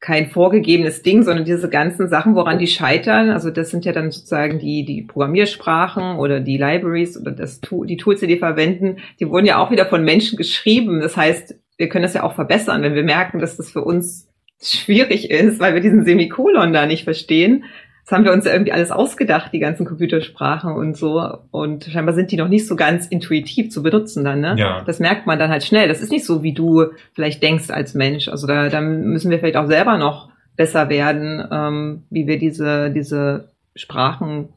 [0.00, 4.10] kein vorgegebenes Ding, sondern diese ganzen Sachen, woran die scheitern, also das sind ja dann
[4.10, 8.98] sozusagen die, die Programmiersprachen oder die Libraries oder das, Tool- die Tools, die die verwenden,
[9.18, 11.00] die wurden ja auch wieder von Menschen geschrieben.
[11.00, 14.27] Das heißt, wir können das ja auch verbessern, wenn wir merken, dass das für uns
[14.60, 17.64] schwierig ist, weil wir diesen Semikolon da nicht verstehen.
[18.04, 21.22] Das haben wir uns ja irgendwie alles ausgedacht, die ganzen Computersprachen und so.
[21.50, 24.56] Und scheinbar sind die noch nicht so ganz intuitiv zu benutzen dann, ne?
[24.58, 24.82] Ja.
[24.86, 25.88] Das merkt man dann halt schnell.
[25.88, 28.28] Das ist nicht so, wie du vielleicht denkst als Mensch.
[28.28, 32.90] Also da, da müssen wir vielleicht auch selber noch besser werden, ähm, wie wir diese,
[32.90, 34.48] diese Sprachen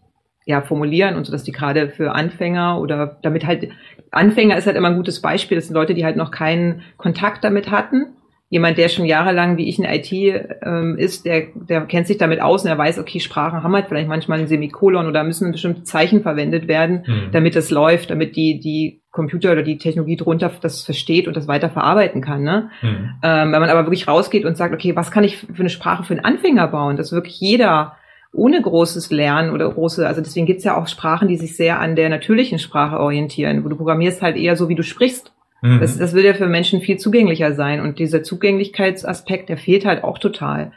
[0.45, 3.69] ja, formulieren und so, dass die gerade für Anfänger oder damit halt,
[4.11, 5.57] Anfänger ist halt immer ein gutes Beispiel.
[5.57, 8.15] Das sind Leute, die halt noch keinen Kontakt damit hatten.
[8.51, 12.41] Jemand, der schon jahrelang wie ich in IT ähm, ist, der, der kennt sich damit
[12.41, 15.83] aus und er weiß, okay, Sprachen haben halt vielleicht manchmal ein Semikolon oder müssen bestimmte
[15.83, 17.31] Zeichen verwendet werden, Mhm.
[17.31, 21.47] damit es läuft, damit die, die Computer oder die Technologie drunter das versteht und das
[21.47, 22.43] weiter verarbeiten kann.
[22.43, 22.69] Ne?
[22.81, 23.09] Mhm.
[23.23, 26.03] Ähm, wenn man aber wirklich rausgeht und sagt, okay, was kann ich für eine Sprache
[26.03, 27.95] für einen Anfänger bauen, dass wirklich jeder
[28.33, 31.95] ohne großes Lernen oder große, also deswegen gibt's ja auch Sprachen, die sich sehr an
[31.95, 35.33] der natürlichen Sprache orientieren, wo du programmierst halt eher so, wie du sprichst.
[35.61, 35.79] Mhm.
[35.79, 40.03] Das, das will ja für Menschen viel zugänglicher sein und dieser Zugänglichkeitsaspekt, der fehlt halt
[40.03, 40.71] auch total.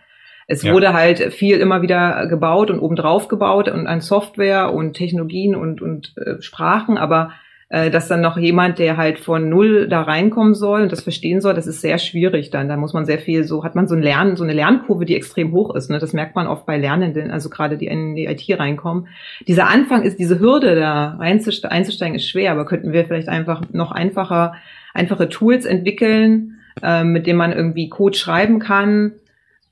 [0.47, 0.73] Es Ja.
[0.75, 5.81] wurde halt viel immer wieder gebaut und obendrauf gebaut und an Software und Technologien und,
[5.81, 7.33] und äh, Sprachen, aber
[7.69, 11.55] dass dann noch jemand, der halt von null da reinkommen soll und das verstehen soll,
[11.55, 12.69] das ist sehr schwierig dann.
[12.69, 15.17] Da muss man sehr viel, so hat man so ein Lernen, so eine Lernkurve, die
[15.17, 15.91] extrem hoch ist.
[15.91, 15.99] Ne?
[15.99, 19.09] Das merkt man oft bei Lernenden, also gerade die in die IT reinkommen.
[19.49, 23.93] Dieser Anfang ist, diese Hürde da einzusteigen, ist schwer, aber könnten wir vielleicht einfach noch
[23.93, 24.55] einfacher,
[24.93, 29.13] einfache Tools entwickeln, ähm, mit denen man irgendwie Code schreiben kann,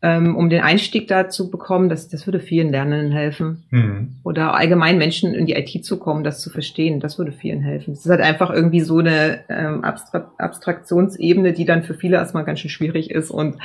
[0.02, 1.88] ähm, um den Einstieg da zu bekommen.
[1.88, 4.16] Das, das würde vielen Lernenden helfen Mhm.
[4.24, 7.92] oder allgemein Menschen in die IT zu kommen, das zu verstehen, das würde vielen helfen.
[7.92, 12.44] Es ist halt einfach irgendwie so eine ähm, Abstra Abstraktionsebene, die dann für viele erstmal
[12.44, 13.56] ganz schön schwierig ist und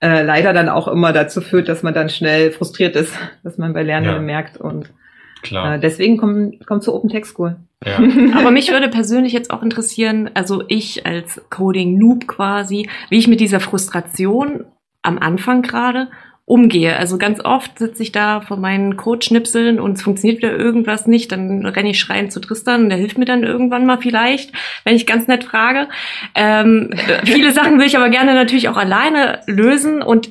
[0.00, 3.72] äh, leider dann auch immer dazu führt, dass man dann schnell frustriert ist, dass man
[3.72, 4.22] bei Lernenden Ja.
[4.22, 4.92] merkt und
[5.42, 5.74] Klar.
[5.74, 7.56] äh, deswegen kommt kommt zur Open Text School.
[7.84, 7.98] Ja.
[8.38, 13.40] Aber mich würde persönlich jetzt auch interessieren, also ich als Coding-Noob quasi, wie ich mit
[13.40, 14.64] dieser Frustration
[15.06, 16.08] am Anfang gerade
[16.46, 16.96] umgehe.
[16.96, 21.32] Also ganz oft sitze ich da vor meinen Codeschnipseln und es funktioniert wieder irgendwas nicht,
[21.32, 24.52] dann renne ich schreiend zu Tristan, der hilft mir dann irgendwann mal vielleicht,
[24.84, 25.88] wenn ich ganz nett frage.
[26.36, 30.30] Ähm, äh, viele Sachen will ich aber gerne natürlich auch alleine lösen und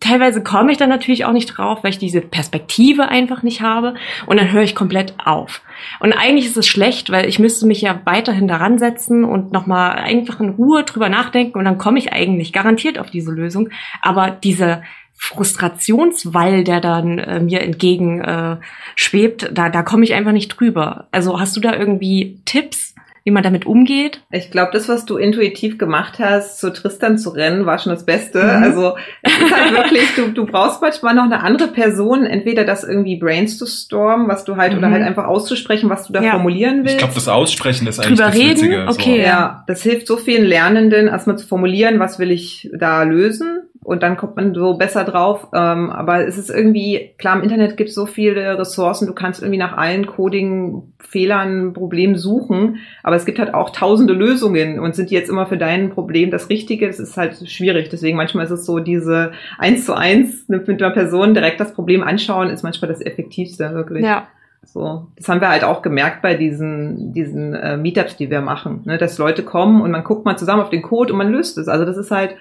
[0.00, 3.94] teilweise komme ich dann natürlich auch nicht drauf, weil ich diese Perspektive einfach nicht habe
[4.26, 5.62] und dann höre ich komplett auf.
[6.00, 9.92] Und eigentlich ist es schlecht, weil ich müsste mich ja weiterhin daran setzen und nochmal
[9.92, 13.68] einfach in Ruhe drüber nachdenken und dann komme ich eigentlich garantiert auf diese Lösung.
[14.02, 14.82] Aber dieser
[15.22, 18.56] Frustrationswall, der dann äh, mir entgegen äh,
[18.96, 21.08] schwebt, da, da komme ich einfach nicht drüber.
[21.12, 22.89] Also hast du da irgendwie Tipps,
[23.24, 24.22] wie man damit umgeht?
[24.30, 28.06] Ich glaube, das, was du intuitiv gemacht hast, zu Tristan zu rennen, war schon das
[28.06, 28.42] Beste.
[28.42, 28.62] Mhm.
[28.62, 32.84] Also es ist halt wirklich, du, du brauchst manchmal noch eine andere Person, entweder das
[32.84, 34.92] irgendwie brainstormen, was du halt, oder Mhm.
[34.94, 36.32] halt einfach auszusprechen, was du da Ja.
[36.32, 36.92] formulieren willst.
[36.94, 38.50] Ich glaube, das Aussprechen ist eigentlich Drüber das reden?
[38.56, 38.86] Witzige.
[38.88, 39.16] Okay.
[39.22, 39.26] So.
[39.26, 43.62] Ja, das hilft so vielen Lernenden, erstmal zu formulieren, was will ich da lösen.
[43.82, 45.48] Und dann kommt man so besser drauf.
[45.54, 49.40] Ähm, aber es ist irgendwie, klar, im Internet gibt es so viele Ressourcen, du kannst
[49.40, 52.76] irgendwie nach allen Coding-Fehlern, Problemen suchen.
[53.02, 54.80] Aber es gibt halt auch tausende Lösungen.
[54.80, 56.86] Und sind die jetzt immer für dein Problem das Richtige?
[56.86, 57.88] Das ist halt schwierig.
[57.88, 62.02] Deswegen manchmal ist es so, diese eins zu eins mit einer Person direkt das Problem
[62.02, 64.04] anschauen, ist manchmal das Effektivste, wirklich.
[64.04, 64.28] Ja.
[64.62, 68.82] So, das haben wir halt auch gemerkt bei diesen, diesen äh, Meetups, die wir machen,
[68.84, 68.98] ne?
[68.98, 71.66] dass Leute kommen und man guckt mal zusammen auf den Code und man löst es.
[71.66, 72.36] Also das ist halt,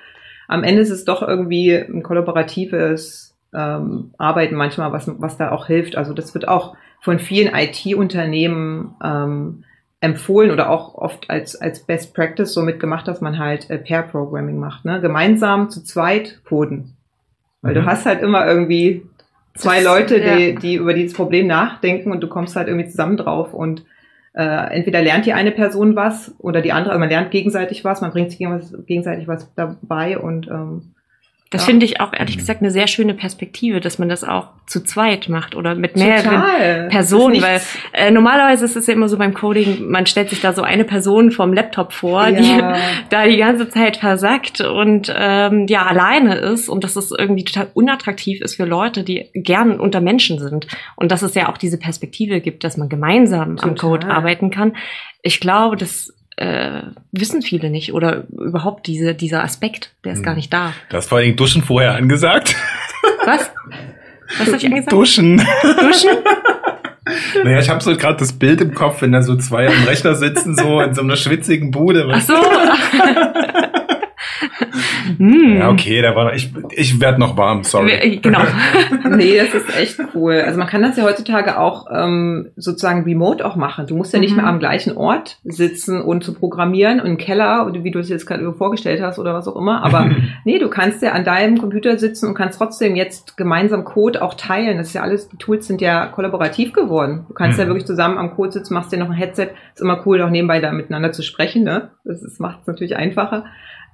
[0.49, 5.67] am Ende ist es doch irgendwie ein kollaboratives ähm, Arbeiten manchmal, was, was da auch
[5.67, 5.95] hilft.
[5.95, 9.63] Also das wird auch von vielen IT-Unternehmen ähm,
[10.01, 14.57] empfohlen oder auch oft als, als Best Practice so mitgemacht, dass man halt äh, Pair-Programming
[14.59, 14.85] macht.
[14.85, 15.01] Ne?
[15.01, 16.95] Gemeinsam zu zweit coden.
[17.61, 17.85] Weil du Mhm.
[17.85, 19.03] hast halt immer irgendwie
[19.55, 20.59] zwei Das- Leute, die, ja.
[20.59, 23.83] die über dieses Problem nachdenken und du kommst halt irgendwie zusammen drauf und
[24.33, 28.01] äh, entweder lernt die eine Person was oder die andere, also man lernt gegenseitig was,
[28.01, 28.39] man bringt sich
[28.85, 30.93] gegenseitig- was dabei und ähm,
[31.51, 31.69] Das Ja.
[31.71, 32.39] finde ich auch ehrlich Mhm.
[32.41, 36.23] gesagt eine sehr schöne Perspektive, dass man das auch zu zweit macht oder mit mehreren
[36.41, 36.87] total.
[36.89, 37.59] Personen, weil
[37.93, 40.83] äh, normalerweise ist es ja immer so beim Coding, man stellt sich da so eine
[40.85, 42.75] Person vom Laptop vor, nichts- die ja,
[43.09, 47.69] da die ganze Zeit versackt und ähm, ja alleine ist und dass es irgendwie total
[47.73, 51.79] unattraktiv ist für Leute, die gern unter Menschen sind und dass es ja auch diese
[51.79, 53.75] Perspektive gibt, dass man gemeinsam am Total.
[53.75, 54.75] Code arbeiten kann.
[55.23, 60.25] Ich glaube, das äh, wissen viele nicht oder überhaupt diese, dieser Aspekt, der ist Hm.
[60.25, 60.73] gar nicht da.
[60.89, 62.55] Du hast vor allen Dingen Duschen vorher angesagt.
[63.25, 63.51] Was?
[64.37, 64.91] Was hab ich angesagt?
[64.91, 65.37] Duschen.
[65.37, 66.09] Duschen?
[67.43, 70.13] Naja, ich habe so gerade das Bild im Kopf, wenn da so zwei am Rechner
[70.13, 72.07] sitzen, so in so einer schwitzigen Bude.
[72.13, 72.35] Ach so.
[75.17, 75.57] hm.
[75.59, 78.19] Ja, okay, da war noch, ich, ich werd noch warm, sorry.
[78.21, 78.39] Genau.
[79.09, 80.41] nee, das ist echt cool.
[80.45, 83.87] Also man kann das ja heutzutage auch ähm, sozusagen remote auch machen.
[83.87, 84.37] Du musst ja nicht Mhm.
[84.37, 88.09] mehr am gleichen Ort sitzen und zu programmieren und im Keller, oder wie du es
[88.09, 89.83] jetzt gerade vorgestellt hast oder was auch immer.
[89.83, 90.09] Aber
[90.45, 94.33] nee, du kannst ja an deinem Computer sitzen und kannst trotzdem jetzt gemeinsam Code auch
[94.35, 94.77] teilen.
[94.77, 97.25] Das ist ja alles, die Tools sind ja kollaborativ geworden.
[97.27, 97.69] Du kannst ja Mhm.
[97.69, 99.49] wirklich zusammen am Code sitzen, machst dir noch ein Headset.
[99.73, 101.63] Ist immer cool, auch nebenbei da miteinander zu sprechen.
[101.63, 101.89] Ne?
[102.03, 103.45] Das, das macht es natürlich einfacher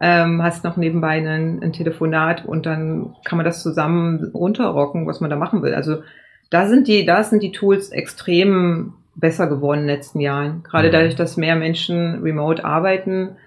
[0.02, 5.22] ähm, hast noch nebenbei ein, ein Telefonat und dann kann man das zusammen runterrocken, was
[5.22, 5.74] man da machen will.
[5.74, 6.04] Also
[6.50, 10.64] da sind die, da sind die Tools extrem besser geworden in den letzten Jahren.
[10.64, 10.92] Gerade Mhm.
[10.92, 13.38] dadurch, dass mehr Menschen remote arbeiten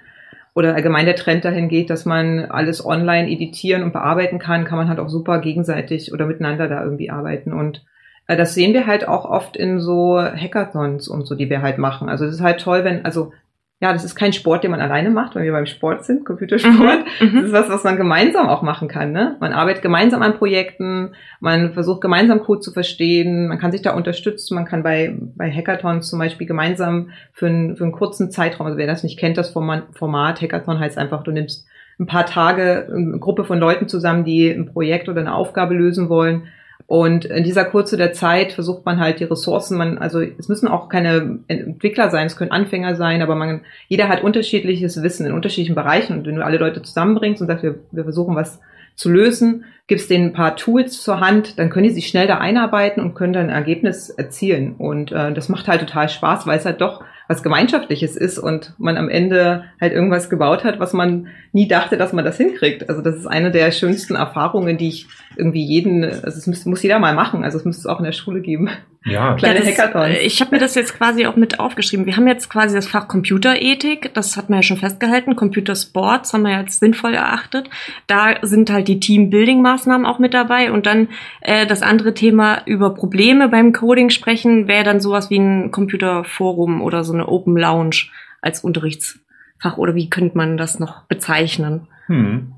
[0.54, 4.78] oder allgemein der Trend dahin geht, dass man alles online editieren und bearbeiten kann, kann
[4.78, 7.52] man halt auch super gegenseitig oder miteinander da irgendwie arbeiten.
[7.52, 7.84] Und
[8.26, 11.78] äh, das sehen wir halt auch oft in so Hackathons und so, die wir halt
[11.78, 12.08] machen.
[12.08, 13.32] Also es ist halt toll, wenn, also
[13.80, 17.04] ja, das ist kein Sport, den man alleine macht, wenn wir beim Sport sind, Computersport.
[17.20, 17.38] Das Mhm.
[17.44, 19.12] ist was, was man gemeinsam auch machen kann.
[19.12, 19.36] Ne?
[19.38, 23.94] Man arbeitet gemeinsam an Projekten, man versucht gemeinsam Code zu verstehen, man kann sich da
[23.94, 28.66] unterstützen, man kann bei, bei Hackathons zum Beispiel gemeinsam für einen, für einen kurzen Zeitraum,
[28.66, 31.66] also wer das nicht kennt, das Format Hackathon heißt einfach, du nimmst
[32.00, 36.08] ein paar Tage eine Gruppe von Leuten zusammen, die ein Projekt oder eine Aufgabe lösen
[36.08, 36.44] wollen.
[36.86, 40.68] Und in dieser Kurze der Zeit versucht man halt die Ressourcen, man, also es müssen
[40.68, 45.32] auch keine Entwickler sein, es können Anfänger sein, aber man, jeder hat unterschiedliches Wissen in
[45.32, 46.18] unterschiedlichen Bereichen.
[46.18, 48.60] Und wenn du alle Leute zusammenbringst und sagst, wir, wir versuchen was
[48.94, 52.38] zu lösen, gibst denen ein paar Tools zur Hand, dann können die sich schnell da
[52.38, 54.74] einarbeiten und können dann ein Ergebnis erzielen.
[54.78, 58.72] Und äh, das macht halt total Spaß, weil es halt doch was Gemeinschaftliches ist und
[58.78, 62.88] man am Ende halt irgendwas gebaut hat, was man nie dachte, dass man das hinkriegt.
[62.88, 66.82] Also das ist eine der schönsten Erfahrungen, die ich irgendwie jeden, also es muss, muss
[66.82, 67.44] jeder mal machen.
[67.44, 68.70] Also es müsste es auch in der Schule geben.
[69.04, 70.16] Ja, Kleine Ja, Hackathons.
[70.16, 72.06] äh, Ich habe mir das jetzt quasi auch mit aufgeschrieben.
[72.06, 75.36] Wir haben jetzt quasi das Fach Computerethik, das hat man ja schon festgehalten.
[75.36, 77.68] Computersports haben wir jetzt sinnvoll erachtet.
[78.06, 80.72] Da sind halt die Team-Building-Maßnahmen auch mit dabei.
[80.72, 81.08] Und dann
[81.40, 86.82] äh, das andere Thema über Probleme beim Coding sprechen, wäre dann sowas wie ein Computerforum
[86.82, 88.06] oder so eine Open Lounge
[88.42, 89.76] als Unterrichtsfach.
[89.76, 91.88] Oder wie könnte man das noch bezeichnen?
[92.06, 92.52] hm.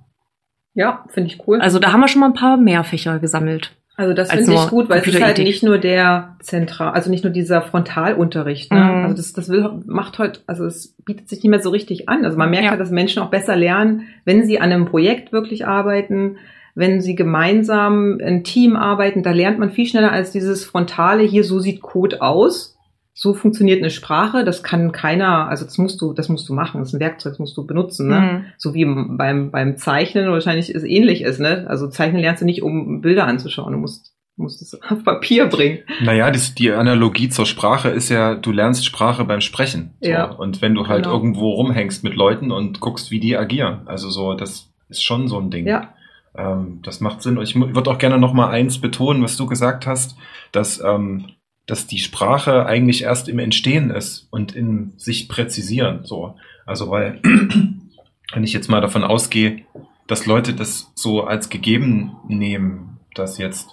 [0.73, 1.61] Ja, finde ich cool.
[1.61, 3.73] Also da haben wir schon mal ein paar mehr Fächer gesammelt.
[3.97, 7.23] Also das finde ich gut, weil es ist halt nicht nur der zentral, also nicht
[7.23, 8.73] nur dieser Frontalunterricht.
[8.73, 8.81] Ne?
[8.81, 9.05] Mhm.
[9.05, 12.25] Also das, das will, macht heute, also es bietet sich nicht mehr so richtig an.
[12.25, 12.71] Also man merkt Ja.
[12.71, 16.39] halt, dass Menschen auch besser lernen, wenn sie an einem Projekt wirklich arbeiten,
[16.75, 19.23] wenn sie gemeinsam ein Team arbeiten.
[19.23, 21.23] Da lernt man viel schneller als dieses frontale.
[21.23, 22.77] Hier so sieht Code aus.
[23.13, 24.45] So funktioniert eine Sprache.
[24.45, 25.49] Das kann keiner.
[25.49, 26.81] Also das musst du, das musst du machen.
[26.81, 28.09] Das ist ein Werkzeug, das musst du benutzen.
[28.09, 28.21] Ne?
[28.21, 28.45] Mhm.
[28.57, 31.67] so wie beim, beim Zeichnen wahrscheinlich ist ähnlich ist, ne?
[31.69, 35.81] Also Zeichnen lernst du nicht, um Bilder anzuschauen, du musst, musst es auf Papier bringen.
[36.03, 39.91] Naja, das, die Analogie zur Sprache ist ja, du lernst Sprache beim Sprechen.
[40.01, 40.09] So.
[40.09, 40.31] Ja.
[40.31, 41.17] Und wenn du halt Genau.
[41.17, 43.81] irgendwo rumhängst mit Leuten und guckst, wie die agieren.
[43.85, 45.67] Also so, das ist schon so ein Ding.
[45.67, 45.93] Ja.
[46.37, 47.41] Ähm, das macht Sinn.
[47.41, 50.17] Ich würde auch gerne noch mal eins betonen, was du gesagt hast,
[50.53, 51.31] dass, ähm,
[51.67, 56.05] dass die Sprache eigentlich erst im Entstehen ist und in sich präzisieren.
[56.05, 56.37] So.
[56.67, 57.21] Also weil,
[58.33, 59.65] wenn ich jetzt mal davon ausgehe,
[60.07, 63.71] dass Leute das so als gegeben nehmen, dass jetzt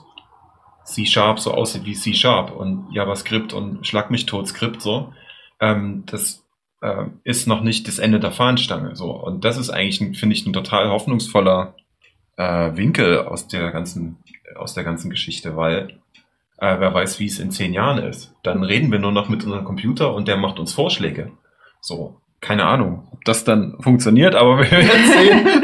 [0.86, 5.14] C-Sharp so aussieht wie C-Sharp und JavaScript und Schlag mich tot Skript so,
[5.60, 6.46] ähm, das
[6.82, 8.96] äh, ist noch nicht das Ende der Fahnenstange.
[8.96, 9.12] So.
[9.12, 11.76] Und das ist eigentlich, finde ich, ein total hoffnungsvoller
[12.38, 14.18] äh, Winkel aus der ganzen,
[14.56, 16.00] aus der ganzen Geschichte, weil
[16.60, 18.34] äh, wer weiß, wie es in zehn Jahren ist.
[18.44, 21.32] Dann reden wir nur noch mit unserem Computer und der macht uns Vorschläge.
[21.82, 25.48] So, keine Ahnung, ob das dann funktioniert, aber wir werden sehen.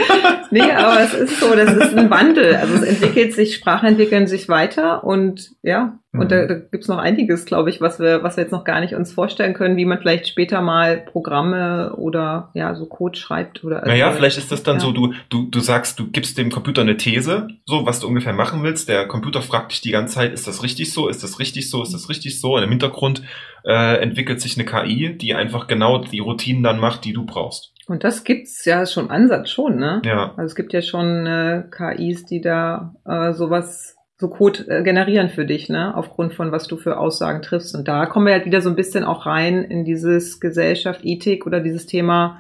[0.52, 2.56] Nee, aber es ist so, das ist ein Wandel.
[2.58, 6.48] Also es entwickelt sich, Sprachen entwickeln sich weiter und ja, und da, Mhm.
[6.48, 9.12] da gibt's noch einiges, glaube ich, was wir, was wir jetzt noch gar nicht uns
[9.12, 14.08] vorstellen können, wie man vielleicht später mal Programme oder ja, so Code schreibt oder Naja,
[14.08, 14.82] also, vielleicht ist das dann ja.
[14.82, 18.34] so, du, du, du sagst, du gibst dem Computer eine These, so was du ungefähr
[18.34, 18.90] machen willst.
[18.90, 21.82] Der Computer fragt dich die ganze Zeit, ist das richtig so, ist das richtig so,
[21.82, 22.56] ist das richtig so?
[22.58, 23.24] Und im Hintergrund
[23.66, 27.72] äh, entwickelt sich eine KI, die einfach genau die Routinen dann macht, die du brauchst.
[27.88, 30.02] Und das gibt's ja schon Ansatz schon, ne?
[30.06, 30.34] Ja.
[30.38, 35.28] Also es gibt ja schon äh, KIs, die da äh, sowas, so Code äh, generieren
[35.30, 35.96] für dich, ne?
[35.98, 37.76] Aufgrund von was du für Aussagen triffst.
[37.76, 41.46] Und da kommen wir halt wieder so ein bisschen auch rein in dieses Gesellschaft, Ethik
[41.46, 42.40] oder dieses Thema,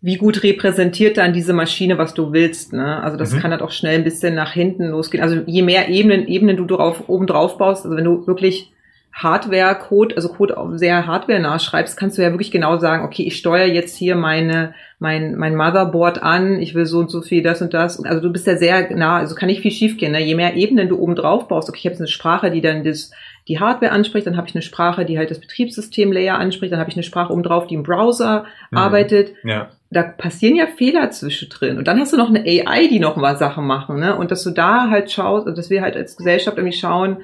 [0.00, 3.02] wie gut repräsentiert dann diese Maschine, was du willst, ne?
[3.02, 3.38] Also das Mhm.
[3.40, 5.24] kann halt auch schnell ein bisschen nach hinten losgehen.
[5.24, 8.72] Also je mehr Ebenen, Ebenen du drauf, oben drauf baust, also wenn du wirklich
[9.16, 13.38] Hardware-Code, also Code auch sehr hardware-nah schreibst, kannst du ja wirklich genau sagen, okay, ich
[13.38, 17.62] steuere jetzt hier meine, mein, mein Motherboard an, ich will so und so viel das
[17.62, 17.98] und das.
[18.04, 20.12] Also du bist ja sehr nah, also kann nicht viel schiefgehen.
[20.12, 20.22] Ne?
[20.22, 22.84] Je mehr Ebenen du oben drauf baust, okay, ich habe jetzt eine Sprache, die dann
[22.84, 23.10] das,
[23.48, 26.90] die Hardware anspricht, dann habe ich eine Sprache, die halt das Betriebssystem-Layer anspricht, dann habe
[26.90, 28.76] ich eine Sprache oben drauf, die im Browser mhm.
[28.76, 29.32] arbeitet.
[29.44, 29.70] Ja.
[29.90, 31.78] Da passieren ja Fehler zwischendrin.
[31.78, 33.98] Und dann hast du noch eine AI, die noch mal Sachen machen.
[33.98, 34.14] Ne?
[34.14, 37.18] Und dass du da halt schaust, dass wir halt als Gesellschaft irgendwie schauen,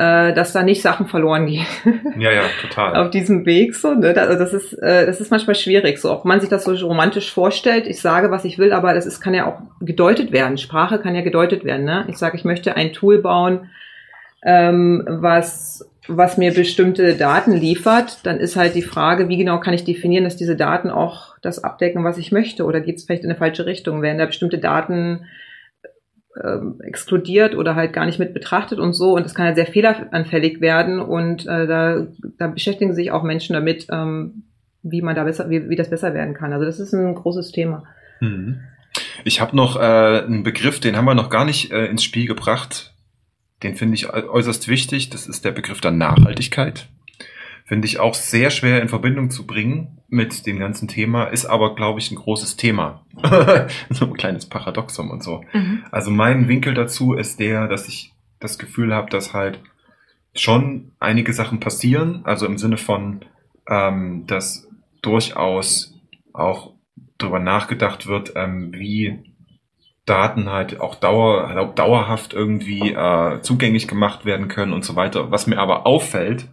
[0.00, 1.66] äh, dass da nicht Sachen verloren gehen.
[2.18, 2.96] Ja, ja, total.
[2.96, 4.14] Auf diesem Weg so, ne?
[4.16, 7.30] Also das ist, äh, das ist manchmal schwierig, so auch man sich das so romantisch
[7.30, 7.86] vorstellt.
[7.86, 10.56] Ich sage, was ich will, aber das ist, kann ja auch gedeutet werden.
[10.56, 11.84] Sprache kann ja gedeutet werden.
[11.84, 12.06] Ne?
[12.08, 13.68] Ich sage, ich möchte ein Tool bauen,
[14.42, 19.74] ähm, was was mir bestimmte Daten liefert, dann ist halt die Frage, wie genau kann
[19.74, 23.22] ich definieren, dass diese Daten auch das abdecken, was ich möchte, oder geht es vielleicht
[23.22, 24.02] in eine falsche Richtung?
[24.02, 25.26] Werden da bestimmte Daten
[26.42, 29.14] ähm, exkludiert oder halt gar nicht mit betrachtet und so.
[29.14, 31.00] Und das kann ja sehr fehleranfällig werden.
[31.00, 32.06] Und äh, da,
[32.38, 34.44] da beschäftigen sich auch Menschen damit, ähm,
[34.82, 36.52] wie man da besser, wie, wie das besser werden kann.
[36.52, 37.84] Also das ist ein großes Thema.
[38.20, 38.60] Hm.
[39.24, 42.26] Ich habe noch äh, einen Begriff, den haben wir noch gar nicht äh, ins Spiel
[42.26, 42.94] gebracht.
[43.62, 45.10] Den finde ich äußerst wichtig.
[45.10, 46.88] Das ist der Begriff der Nachhaltigkeit.
[47.70, 51.76] Finde ich auch sehr schwer in Verbindung zu bringen mit dem ganzen Thema, ist aber,
[51.76, 53.06] glaube ich, ein großes Thema.
[53.90, 55.44] so ein kleines Paradoxum und so.
[55.52, 55.84] Mhm.
[55.92, 59.60] Also mein Winkel dazu ist der, dass ich das Gefühl habe, dass halt
[60.34, 63.20] schon einige Sachen passieren, also im Sinne von,
[63.68, 64.68] ähm, dass
[65.00, 65.94] durchaus
[66.32, 66.72] auch
[67.18, 69.32] darüber nachgedacht wird, ähm, wie
[70.06, 75.30] Daten halt auch dauer, dauerhaft irgendwie äh, zugänglich gemacht werden können und so weiter.
[75.30, 76.48] Was mir aber auffällt,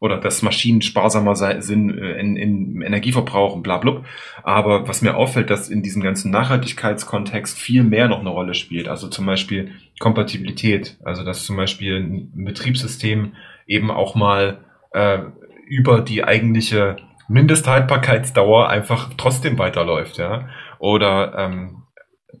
[0.00, 4.04] oder dass Maschinen sparsamer sind äh, in, in Energieverbrauch und bla bla.
[4.42, 8.88] Aber was mir auffällt, dass in diesem ganzen Nachhaltigkeitskontext viel mehr noch eine Rolle spielt.
[8.88, 10.98] Also zum Beispiel Kompatibilität.
[11.04, 13.32] Also dass zum Beispiel ein Betriebssystem
[13.66, 15.18] eben auch mal äh,
[15.66, 16.96] über die eigentliche
[17.28, 20.48] Mindesthaltbarkeitsdauer einfach trotzdem weiterläuft, ja.
[20.78, 21.82] Oder ähm,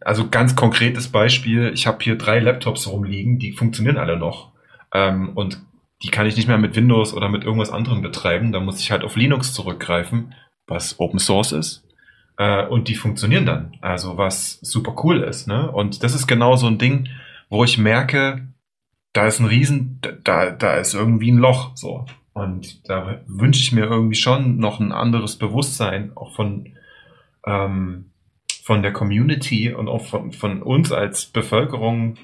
[0.00, 4.52] also ganz konkretes Beispiel, ich habe hier drei Laptops rumliegen, die funktionieren alle noch.
[4.94, 5.60] Ähm, und
[6.02, 8.52] die kann ich nicht mehr mit Windows oder mit irgendwas anderem betreiben.
[8.52, 10.34] Da muss ich halt auf Linux zurückgreifen,
[10.66, 11.84] was Open Source ist.
[12.36, 13.76] Äh, und die funktionieren dann.
[13.80, 15.48] Also was super cool ist.
[15.48, 15.70] Ne?
[15.70, 17.08] Und das ist genau so ein Ding,
[17.48, 18.48] wo ich merke,
[19.12, 21.72] da ist ein Riesen, da, da ist irgendwie ein Loch.
[21.74, 22.06] So.
[22.32, 26.74] Und da wünsche ich mir irgendwie schon noch ein anderes Bewusstsein, auch von,
[27.44, 28.12] ähm,
[28.62, 32.18] von der Community und auch von, von uns als Bevölkerung,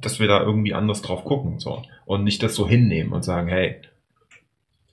[0.00, 3.48] dass wir da irgendwie anders drauf gucken so und nicht das so hinnehmen und sagen,
[3.48, 3.76] hey,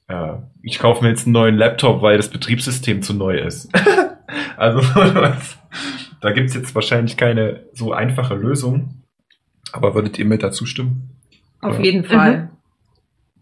[0.10, 3.70] äh, ich kaufe mir jetzt einen neuen Laptop, weil das Betriebssystem zu neu ist.
[4.58, 4.82] also
[6.22, 9.04] da gibt's jetzt wahrscheinlich keine so einfache Lösung.
[9.72, 11.10] Aber würdet ihr mir dazu stimmen?
[11.62, 11.86] Auf Oder?
[11.86, 12.38] jeden Fall.
[12.38, 12.50] Mhm.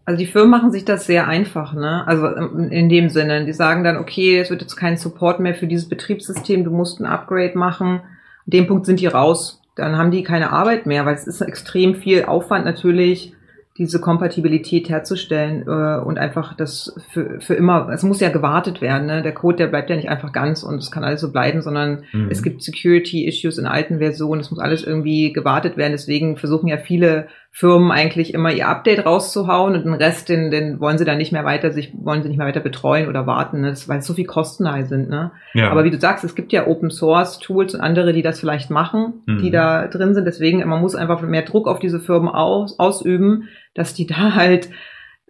[0.04, 2.06] Also die Firmen machen sich das sehr einfach, ne?
[2.06, 5.68] Also in dem Sinne, die sagen dann, okay, es wird jetzt kein Support mehr für
[5.68, 8.00] dieses Betriebssystem, du musst ein Upgrade machen.
[8.00, 9.60] An dem Punkt sind die raus.
[9.76, 13.32] Dann haben die keine Arbeit mehr, weil es ist extrem viel Aufwand natürlich,
[13.78, 19.06] diese Kompatibilität herzustellen äh, und einfach das für, für immer, es muss ja gewartet werden,
[19.06, 19.22] ne?
[19.22, 22.04] der Code, der bleibt ja nicht einfach ganz und es kann alles so bleiben, sondern
[22.12, 22.28] mhm.
[22.30, 26.76] es gibt Security-Issues in alten Versionen, es muss alles irgendwie gewartet werden, deswegen versuchen ja
[26.76, 31.18] viele Firmen eigentlich immer ihr Update rauszuhauen und den Rest, den, den wollen sie dann
[31.18, 33.68] nicht mehr weiter, sich wollen sie nicht mehr weiter betreuen oder warten, ne?
[33.68, 35.10] das, weil so viel Kosten da sind.
[35.10, 35.32] Ne?
[35.52, 35.70] Ja.
[35.70, 38.70] Aber wie du sagst, es gibt ja Open Source Tools und andere, die das vielleicht
[38.70, 39.42] machen, mhm.
[39.42, 40.24] die da drin sind.
[40.24, 44.70] Deswegen, man muss einfach mehr Druck auf diese Firmen aus, ausüben, dass die da halt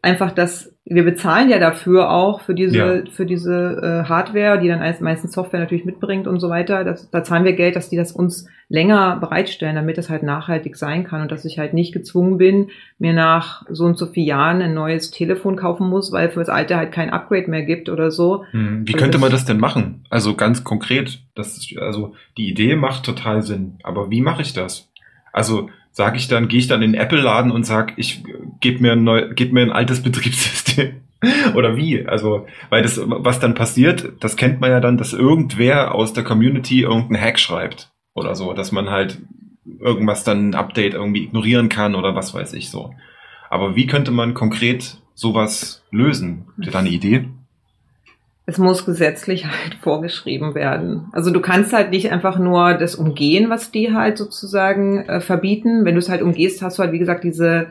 [0.03, 3.11] einfach das, wir bezahlen ja dafür auch für diese, ja.
[3.11, 6.83] für diese äh, Hardware, die dann als meistens Software natürlich mitbringt und so weiter.
[6.83, 10.77] Das, da zahlen wir Geld, dass die das uns länger bereitstellen, damit es halt nachhaltig
[10.77, 14.27] sein kann und dass ich halt nicht gezwungen bin, mir nach so und so vielen
[14.27, 17.89] Jahren ein neues Telefon kaufen muss, weil für das alte halt kein Upgrade mehr gibt
[17.89, 18.45] oder so.
[18.51, 18.83] Hm.
[18.85, 20.05] Wie also könnte man das denn machen?
[20.11, 24.53] Also ganz konkret, das ist, also die Idee macht total Sinn, aber wie mache ich
[24.53, 24.91] das?
[25.33, 28.25] Also sage ich dann, gehe ich dann in den Apple-Laden und sag, ich
[28.61, 31.03] gebe mir ein neu, gib mir ein altes Betriebssystem.
[31.55, 32.07] Oder wie?
[32.07, 36.25] Also, weil das, was dann passiert, das kennt man ja dann, dass irgendwer aus der
[36.25, 37.93] Community irgendeinen Hack schreibt.
[38.15, 39.21] Oder so, dass man halt
[39.79, 42.95] irgendwas dann ein Update irgendwie ignorieren kann oder was weiß ich so.
[43.49, 46.47] Aber wie könnte man konkret sowas lösen?
[46.57, 47.29] Habt ihr da eine Idee?
[48.47, 51.09] Es muss gesetzlich halt vorgeschrieben werden.
[51.13, 55.85] Also du kannst halt nicht einfach nur das umgehen, was die halt sozusagen äh, verbieten.
[55.85, 57.69] Wenn du es halt umgehst, hast du halt, wie gesagt, diese,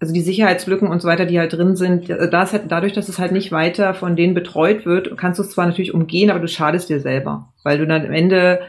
[0.00, 2.08] also die Sicherheitslücken und so weiter, die halt drin sind.
[2.08, 5.42] Da ist halt, dadurch, dass es halt nicht weiter von denen betreut wird, kannst du
[5.42, 7.52] es zwar natürlich umgehen, aber du schadest dir selber.
[7.62, 8.60] Weil du dann am Ende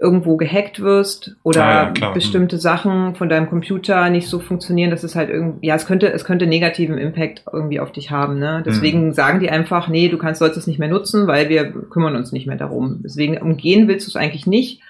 [0.00, 5.02] irgendwo gehackt wirst oder Ah, ja, bestimmte Sachen von deinem Computer nicht so funktionieren, dass
[5.02, 8.62] es halt irgendwie, ja, es könnte, es könnte negativen Impact irgendwie auf dich haben, ne?
[8.64, 9.12] Deswegen Mhm.
[9.12, 12.30] sagen die einfach, nee, du kannst, sollst es nicht mehr nutzen, weil wir kümmern uns
[12.30, 13.00] nicht mehr darum.
[13.02, 14.80] Deswegen umgehen willst du es eigentlich nicht.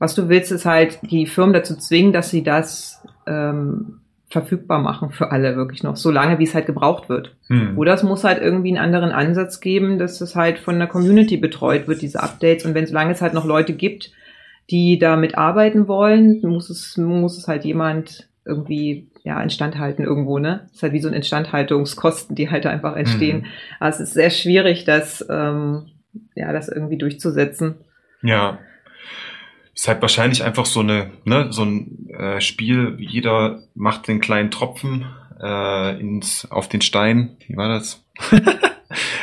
[0.00, 4.00] Was du willst, ist halt die Firmen dazu zwingen, dass sie das ähm,
[4.30, 7.34] verfügbar machen für alle wirklich noch, solange wie es halt gebraucht wird.
[7.46, 7.78] Hm.
[7.78, 11.36] Oder es muss halt irgendwie einen anderen Ansatz geben, dass es halt von der Community
[11.36, 12.64] betreut wird, diese Updates.
[12.64, 14.10] Und wenn solange es halt noch Leute gibt,
[14.70, 20.38] die damit arbeiten wollen, muss es, muss es halt jemand irgendwie ja, instand halten irgendwo,
[20.38, 20.62] ne?
[20.64, 23.40] Das ist halt wie so ein Instandhaltungskosten, die halt einfach entstehen.
[23.40, 23.46] Mhm.
[23.78, 25.90] Aber es ist sehr schwierig, das, ähm,
[26.34, 27.74] ja, das irgendwie durchzusetzen.
[28.22, 28.58] Ja.
[29.74, 34.50] Ist halt wahrscheinlich einfach so eine, ne, so ein äh, Spiel, jeder macht den kleinen
[34.50, 35.04] Tropfen
[35.40, 37.36] äh, ins, auf den Stein.
[37.46, 38.04] Wie war das?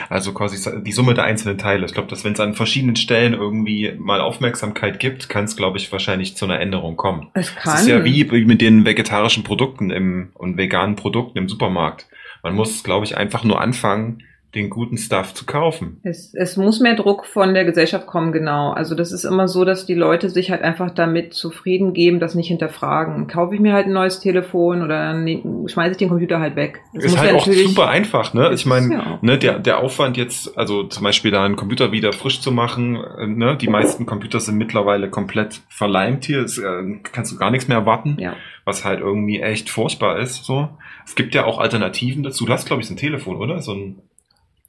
[0.09, 1.85] also quasi die Summe der einzelnen Teile.
[1.85, 5.77] Ich glaube, dass wenn es an verschiedenen Stellen irgendwie mal Aufmerksamkeit gibt, kann es, glaube
[5.77, 7.29] ich, wahrscheinlich zu einer Änderung kommen.
[7.33, 7.79] Es Das kann.
[7.79, 12.07] ist ja wie mit den vegetarischen Produkten im, und veganen Produkten im Supermarkt.
[12.43, 14.23] Man muss, glaube ich, einfach nur anfangen,
[14.55, 15.99] den guten Stuff zu kaufen.
[16.03, 18.71] Es, es muss mehr Druck von der Gesellschaft kommen, genau.
[18.71, 22.35] Also das ist immer so, dass die Leute sich halt einfach damit zufrieden geben, das
[22.35, 23.27] nicht hinterfragen.
[23.27, 26.79] Kaufe ich mir halt ein neues Telefon oder ne, schmeiße ich den Computer halt weg.
[26.93, 28.51] Das ist halt ja auch super einfach, ne?
[28.53, 32.13] Ich meine, ja ne, der, der Aufwand jetzt, also zum Beispiel da einen Computer wieder
[32.13, 36.83] frisch zu machen, äh, ne, die meisten Computer sind mittlerweile komplett verleimt hier, es, äh,
[37.11, 38.35] kannst du gar nichts mehr erwarten, Ja.
[38.63, 40.69] was halt irgendwie echt furchtbar ist, so.
[41.05, 42.45] Es gibt ja auch Alternativen dazu.
[42.45, 43.61] Du hast, glaube ich, so ein Telefon, oder?
[43.61, 43.97] So ein,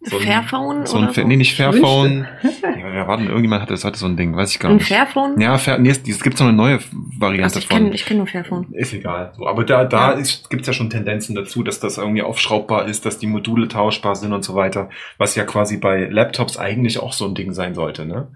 [0.09, 1.27] so ein Fairphone so ein, oder Fa- so?
[1.27, 1.55] nee, nicht.
[1.57, 2.27] Fairphone.
[2.63, 4.89] ja, ja, warte, irgendjemand hatte, hatte so ein Ding, weiß ich gar Ein nicht.
[4.89, 5.41] Fairphone?
[5.41, 6.79] Ja, Fair, nee, es es gibt so eine neue
[7.19, 7.77] Variante also ich von.
[7.77, 8.67] kenne ich kenn nur Fairphone.
[8.73, 9.33] Ist egal.
[9.37, 10.19] So, aber da, da Ja.
[10.19, 14.15] ist, gibt's ja schon Tendenzen dazu, dass das irgendwie aufschraubbar ist, dass die Module tauschbar
[14.17, 14.89] sind und so weiter,
[15.19, 18.07] was ja quasi bei Laptops eigentlich auch so ein Ding sein sollte.
[18.07, 18.29] Ne?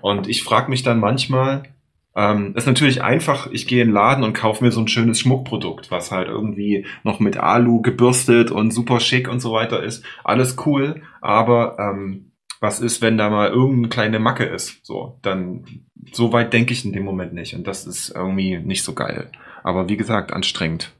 [0.00, 1.64] Und ich frage mich dann manchmal,
[2.16, 5.20] ähm, ist natürlich einfach, ich gehe in den Laden und kaufe mir so ein schönes
[5.20, 10.02] Schmuckprodukt, was halt irgendwie noch mit Alu gebürstet und super schick und so weiter ist.
[10.24, 14.84] Alles cool, aber ähm, was ist, wenn da mal irgendeine kleine Macke ist?
[14.84, 15.64] So, dann
[16.12, 17.54] so weit denke ich in dem Moment nicht.
[17.54, 19.30] Und das ist irgendwie nicht so geil.
[19.62, 20.92] Aber wie gesagt, anstrengend.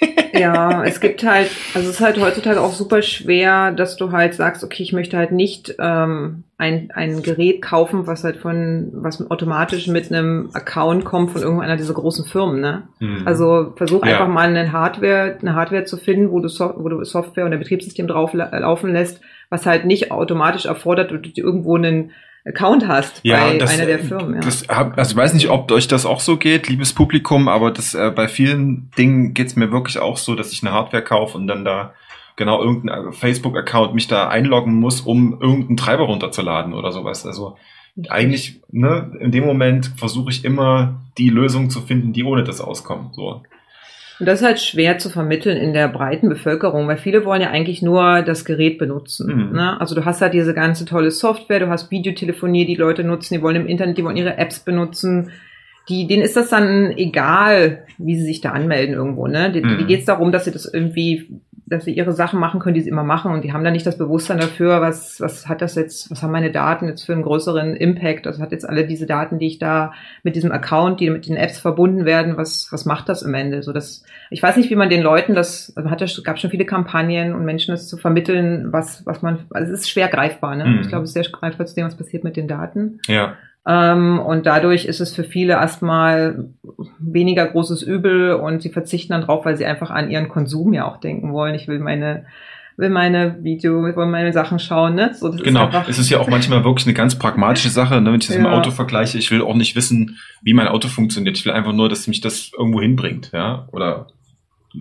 [0.34, 4.34] Ja, es gibt halt, also es ist halt heutzutage auch super schwer, dass du halt
[4.34, 9.30] sagst, okay, ich möchte halt nicht ähm, ein, ein Gerät kaufen, was halt von, was
[9.30, 12.88] automatisch mit einem Account kommt von irgendeiner dieser großen Firmen, ne?
[12.98, 13.22] Hm.
[13.26, 14.12] Also versuch Ja.
[14.12, 17.52] einfach mal eine Hardware, eine Hardware zu finden, wo du, so wo du Software und
[17.52, 22.12] ein Betriebssystem drauf la laufen lässt, was halt nicht automatisch erfordert, dass du irgendwo einen
[22.46, 24.36] Account hast bei das, einer der Firmen.
[24.36, 24.40] Ja.
[24.40, 27.70] Das hab, also ich weiß nicht, ob euch das auch so geht, liebes Publikum, aber
[27.70, 31.36] das äh, bei vielen Dingen geht's mir wirklich auch so, dass ich eine Hardware kaufe
[31.36, 31.92] und dann da
[32.36, 37.26] genau irgendein Facebook-Account mich da einloggen muss, um irgendeinen Treiber runterzuladen oder sowas.
[37.26, 37.56] Also
[38.08, 42.60] eigentlich, ne, in dem Moment versuche ich immer die Lösung zu finden, die ohne das
[42.60, 43.08] auskommen.
[43.12, 43.42] So.
[44.18, 47.50] Und das ist halt schwer zu vermitteln in der breiten Bevölkerung, weil viele wollen ja
[47.50, 49.48] eigentlich nur das Gerät benutzen.
[49.48, 49.56] Mhm.
[49.56, 49.80] Ne?
[49.80, 53.42] Also du hast halt diese ganze tolle Software, du hast Videotelefonie, die Leute nutzen, die
[53.42, 55.30] wollen im Internet, die wollen ihre Apps benutzen.
[55.88, 59.26] Die, denen ist das dann egal, wie sie sich da anmelden irgendwo.
[59.26, 59.52] Ne?
[59.52, 59.78] Die, Mhm.
[59.78, 61.28] die geht es darum, dass sie das irgendwie,
[61.68, 63.86] dass sie ihre Sachen machen können, die sie immer machen und die haben da nicht
[63.86, 67.24] das Bewusstsein dafür, was, was hat das jetzt, was haben meine Daten jetzt für einen
[67.24, 68.28] größeren Impact?
[68.28, 69.92] Also hat jetzt alle diese Daten, die ich da
[70.22, 73.64] mit diesem Account, die mit den Apps verbunden werden, was, was macht das im Ende?
[73.64, 76.50] So das, ich weiß nicht, wie man den Leuten das, also hat ja, gab schon
[76.50, 80.54] viele Kampagnen und Menschen das zu vermitteln, was, was man, also es ist schwer greifbar,
[80.54, 80.66] ne?
[80.66, 80.80] Mhm.
[80.82, 83.00] Ich glaube, es ist sehr greifbar zu dem, was passiert mit den Daten.
[83.08, 83.34] Ja.
[83.66, 86.48] Ähm, und dadurch ist es für viele erstmal
[86.98, 90.86] weniger großes Übel und sie verzichten dann drauf, weil sie einfach an ihren Konsum ja
[90.86, 91.54] auch denken wollen.
[91.54, 92.26] Ich will meine,
[92.76, 95.14] will meine Video, will meine Sachen schauen, ne?
[95.14, 98.12] So, Genau, Ist es ist ja auch manchmal wirklich eine ganz pragmatische Sache, ne?
[98.12, 98.52] wenn ich das Ja.
[98.52, 99.18] Auto vergleiche.
[99.18, 101.36] Ich will auch nicht wissen, wie mein Auto funktioniert.
[101.38, 104.08] Ich will einfach nur, dass mich das irgendwo hinbringt, ja, oder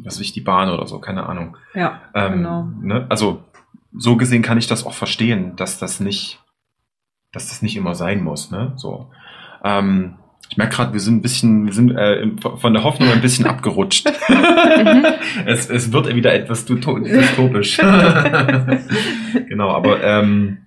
[0.04, 1.56] was weiß ich, die Bahn oder so, keine Ahnung.
[1.74, 2.68] ja, Ähm, genau.
[2.82, 3.06] ne?
[3.10, 3.44] Also
[3.98, 6.40] so gesehen kann ich das auch verstehen, dass das nicht,
[7.32, 8.74] dass das nicht immer sein muss, ne?
[8.76, 9.10] So.
[9.64, 10.16] Ähm,
[10.50, 12.28] ich merke gerade, wir sind ein bisschen, wir sind äh,
[12.58, 14.08] von der Hoffnung ein bisschen abgerutscht.
[15.46, 17.78] es, es wird wieder etwas dysto- dystopisch.
[19.50, 20.58] genau, aber ähm,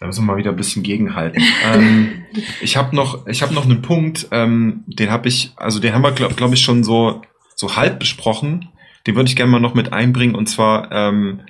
[0.00, 1.42] da müssen wir mal wieder ein bisschen gegenhalten.
[1.72, 2.24] Ähm,
[2.60, 6.02] ich habe noch, ich habe noch einen Punkt, ähm, den habe ich, also den haben
[6.02, 7.22] wir, glaube glaub ich, schon so
[7.54, 8.68] so halb besprochen.
[9.06, 11.40] Den würde ich gerne mal noch mit einbringen und zwar, ähm,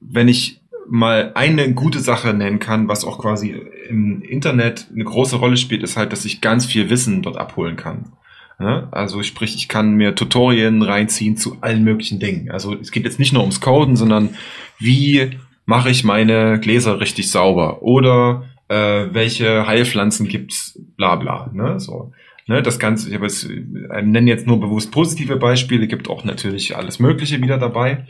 [0.00, 0.61] wenn ich
[0.92, 3.56] mal eine gute Sache nennen kann, was auch quasi
[3.88, 7.76] im Internet eine große Rolle spielt, ist halt, dass ich ganz viel Wissen dort abholen
[7.76, 8.12] kann.
[8.58, 12.50] Also sprich, ich kann mir Tutorien reinziehen zu allen möglichen Dingen.
[12.50, 14.36] Also es geht jetzt nicht nur ums Coden, sondern
[14.78, 15.30] wie
[15.64, 17.82] mache ich meine Gläser richtig sauber?
[17.82, 22.12] Oder äh, welche Heilpflanzen gibt's, bla bla, ne, so.
[22.46, 26.24] Ne, das Ganze, ich habe es, äh, nenne jetzt nur bewusst positive Beispiele, gibt auch
[26.24, 28.06] natürlich alles Mögliche wieder dabei.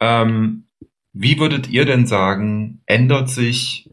[0.00, 0.64] Ähm,
[1.12, 3.90] wie würdet ihr denn sagen, ändert sich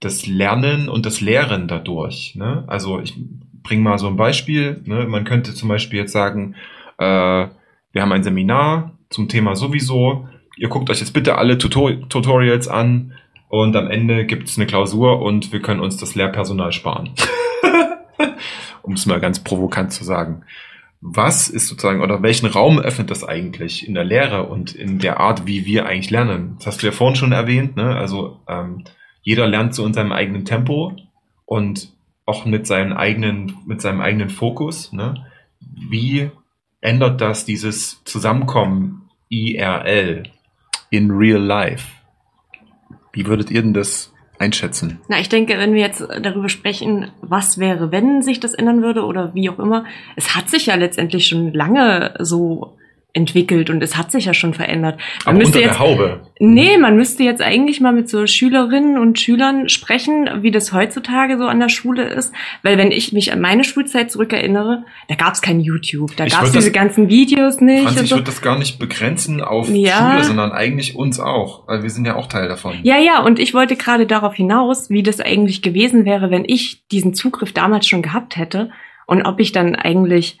[0.00, 2.34] das Lernen und das Lehren dadurch?
[2.36, 2.64] Ne?
[2.66, 3.14] Also ich
[3.62, 4.80] bringe mal so ein Beispiel.
[4.84, 5.06] Ne?
[5.06, 6.54] Man könnte zum Beispiel jetzt sagen,
[6.98, 7.46] äh,
[7.92, 10.28] wir haben ein Seminar zum Thema sowieso.
[10.56, 13.12] Ihr guckt euch jetzt bitte alle Tutor Tutorials an
[13.48, 17.10] und am Ende gibt es eine Klausur und wir können uns das Lehrpersonal sparen.
[18.82, 20.42] um es mal ganz provokant zu sagen.
[21.00, 25.18] Was ist sozusagen oder welchen Raum öffnet das eigentlich in der Lehre und in der
[25.18, 26.56] Art, wie wir eigentlich lernen?
[26.58, 27.96] Das hast du ja vorhin schon erwähnt, ne?
[27.96, 28.84] Also ähm,
[29.22, 30.96] jeder lernt so in seinem eigenen Tempo
[31.46, 31.92] und
[32.26, 34.92] auch mit seinem eigenen, mit seinem eigenen Fokus.
[34.92, 35.26] Ne?
[35.60, 36.30] Wie
[36.80, 40.22] ändert das dieses Zusammenkommen IRL
[40.90, 41.88] in real life?
[43.12, 45.00] Wie würdet ihr denn das einschätzen?
[45.08, 49.04] Na, ich denke, wenn wir jetzt darüber sprechen, was wäre, wenn sich das ändern würde
[49.04, 49.84] oder wie auch immer,
[50.16, 52.76] es hat sich ja letztendlich schon lange so
[53.12, 54.98] entwickelt und es hat sich ja schon verändert.
[55.24, 56.20] Man Aber unter jetzt, der Haube.
[56.38, 61.36] Nee, man müsste jetzt eigentlich mal mit so Schülerinnen und Schülern sprechen, wie das heutzutage
[61.36, 62.32] so an der Schule ist.
[62.62, 66.44] Weil wenn ich mich an meine Schulzeit zurückerinnere, da gab es kein YouTube, da gab
[66.44, 67.82] es diese ganzen Videos nicht.
[67.82, 68.16] Franz, ich so.
[68.16, 70.12] würde das gar nicht begrenzen auf ja.
[70.12, 72.78] Schule, sondern eigentlich uns auch, weil wir sind ja auch Teil davon.
[72.82, 76.86] Ja, ja, und ich wollte gerade darauf hinaus, wie das eigentlich gewesen wäre, wenn ich
[76.88, 78.70] diesen Zugriff damals schon gehabt hätte
[79.06, 80.38] und ob ich dann eigentlich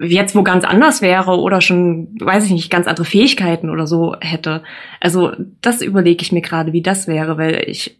[0.00, 4.14] jetzt wo ganz anders wäre oder schon, weiß ich nicht, ganz andere Fähigkeiten oder so
[4.20, 4.62] hätte.
[5.00, 7.98] Also das überlege ich mir gerade, wie das wäre, weil ich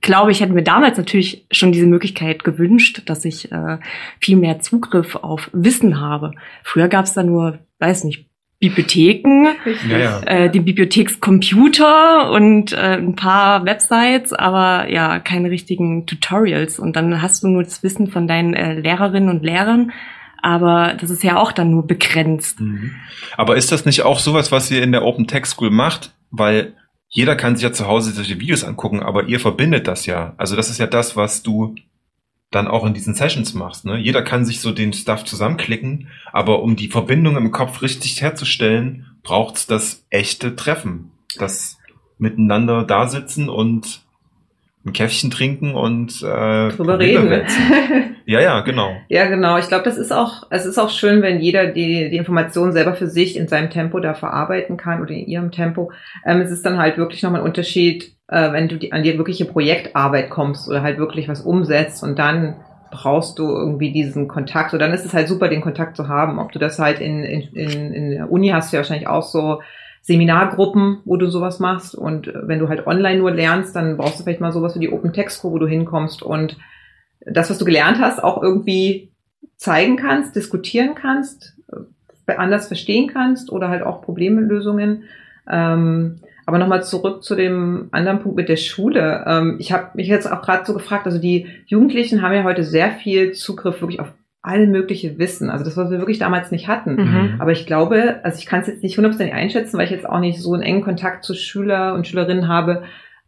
[0.00, 3.78] glaube, ich hätte mir damals natürlich schon diese Möglichkeit gewünscht, dass ich äh,
[4.20, 6.32] viel mehr Zugriff auf Wissen habe.
[6.62, 8.26] Früher gab es da nur, weiß nicht,
[8.60, 9.48] Bibliotheken,
[9.88, 10.20] ja, ja.
[10.24, 16.78] Äh, die Bibliothekscomputer und äh, ein paar Websites, aber ja, keine richtigen Tutorials.
[16.78, 19.92] Und dann hast du nur das Wissen von deinen äh, Lehrerinnen und Lehrern
[20.42, 22.60] aber das ist ja auch dann nur begrenzt.
[22.60, 22.92] Mhm.
[23.36, 26.14] Aber ist das nicht auch sowas, was ihr in der Open Tech School macht?
[26.30, 26.74] Weil
[27.08, 30.34] jeder kann sich ja zu Hause solche Videos angucken, aber ihr verbindet das ja.
[30.36, 31.74] Also das ist ja das, was du
[32.50, 33.84] dann auch in diesen Sessions machst.
[33.84, 33.98] Ne?
[33.98, 39.06] Jeder kann sich so den Stuff zusammenklicken, aber um die Verbindung im Kopf richtig herzustellen,
[39.22, 41.12] braucht's das echte Treffen.
[41.38, 41.78] Das
[42.18, 44.02] miteinander da sitzen und
[44.84, 47.30] ein Käffchen trinken und äh, drüber reden.
[48.26, 48.92] ja, ja, genau.
[49.08, 49.58] Ja, genau.
[49.58, 52.94] Ich glaube, das ist auch, es ist auch schön, wenn jeder die, die Informationen selber
[52.94, 55.92] für sich in seinem Tempo da verarbeiten kann oder in ihrem Tempo.
[56.24, 59.18] Ähm, es ist dann halt wirklich nochmal ein Unterschied, äh, wenn du die, an die
[59.18, 62.56] wirkliche Projektarbeit kommst oder halt wirklich was umsetzt und dann
[62.90, 64.72] brauchst du irgendwie diesen Kontakt.
[64.72, 66.38] Und dann ist es halt super, den Kontakt zu haben.
[66.38, 69.22] Ob du das halt in, in, in, in der Uni hast du ja wahrscheinlich auch
[69.22, 69.60] so
[70.02, 71.94] Seminargruppen, wo du sowas machst.
[71.94, 74.80] Und äh, wenn du halt online nur lernst, dann brauchst du vielleicht mal sowas wie
[74.80, 76.56] die Open Text wo du hinkommst und
[77.26, 79.10] das, was du gelernt hast, auch irgendwie
[79.56, 81.56] zeigen kannst, diskutieren kannst,
[82.26, 85.04] äh, anders verstehen kannst oder halt auch Problemlösungen.
[85.50, 89.24] Ähm, aber nochmal zurück zu dem anderen Punkt mit der Schule.
[89.26, 92.64] Ähm, ich habe mich jetzt auch gerade so gefragt, also die Jugendlichen haben ja heute
[92.64, 94.12] sehr viel Zugriff wirklich auf
[94.42, 95.50] all mögliche Wissen.
[95.50, 96.96] Also das, was wir wirklich damals nicht hatten.
[96.96, 97.34] Mhm.
[97.38, 100.20] Aber ich glaube, also ich kann es jetzt nicht hundertprozentig einschätzen, weil ich jetzt auch
[100.20, 102.82] nicht so einen engen Kontakt zu Schüler und Schülerinnen habe,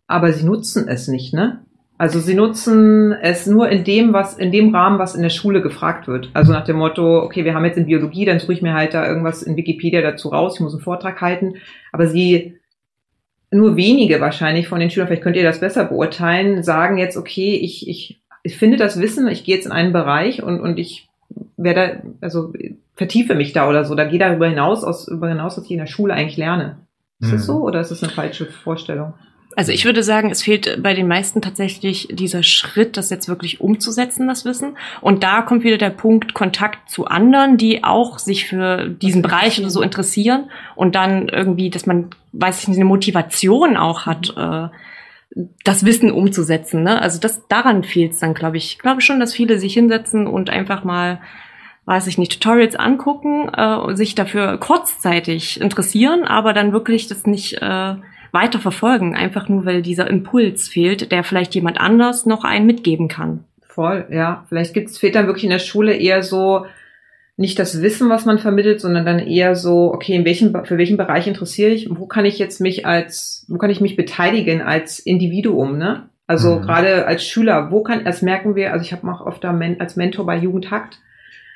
[0.07, 1.61] aber sie nutzen es nicht, ne?
[1.99, 5.63] Also sie nutzen es nur in dem, was, in dem Rahmen, was in der Schule
[5.63, 6.31] gefragt wird.
[6.35, 8.93] Also nach dem Motto, okay, wir haben jetzt in Biologie, dann suche ich mir halt
[8.95, 11.55] da irgendwas in Wikipedia dazu raus, ich muss einen Vortrag halten.
[11.93, 12.59] Aber sie,
[13.53, 17.55] nur wenige wahrscheinlich von den Schülern, vielleicht könnt ihr das besser beurteilen, sagen jetzt, okay,
[17.55, 21.09] ich, ich ich finde das Wissen, ich gehe jetzt in einen Bereich und, und ich
[21.57, 22.53] werde, also
[22.95, 25.79] vertiefe mich da oder so, da gehe darüber hinaus, aus, über hinaus, was ich in
[25.79, 26.79] der Schule eigentlich lerne.
[27.21, 27.33] Ist mhm.
[27.33, 29.15] das so oder ist das eine falsche Vorstellung?
[29.55, 33.61] Also ich würde sagen, es fehlt bei den meisten tatsächlich dieser Schritt, das jetzt wirklich
[33.61, 34.79] umzusetzen, das Wissen.
[35.03, 39.61] Und da kommt wieder der Punkt Kontakt zu anderen, die auch sich für diesen Bereich
[39.61, 44.35] oder so interessieren und dann irgendwie, dass man, weiß ich nicht, eine Motivation auch hat,
[44.37, 44.69] äh,
[45.65, 46.83] das Wissen umzusetzen.
[46.83, 47.01] Ne?
[47.01, 48.73] Also das daran fehlt es dann, glaube ich.
[48.73, 51.21] Ich glaube schon, dass viele sich hinsetzen und einfach mal,
[51.87, 57.27] weiß ich nicht, Tutorials angucken äh, und sich dafür kurzzeitig interessieren, aber dann wirklich das
[57.27, 57.95] nicht äh,
[58.33, 63.09] weiter verfolgen, einfach nur weil dieser Impuls fehlt, der vielleicht jemand anders noch einen mitgeben
[63.09, 63.45] kann.
[63.69, 64.45] Voll, ja.
[64.49, 66.67] Vielleicht gibt's fehlt dann wirklich in der Schule eher so
[67.43, 70.97] nicht das Wissen, was man vermittelt, sondern dann eher so, okay, in welchem, für welchen
[70.97, 75.01] Bereich interessiere ich, wo kann ich jetzt mich als, wo kann ich mich beteiligen als
[75.01, 76.09] Individuum, ne?
[76.29, 76.63] Also mhm.
[76.63, 79.97] gerade als Schüler, wo kann, das merken wir, also ich habe auch oft da als
[79.97, 81.01] Mentor bei Jugendhakt,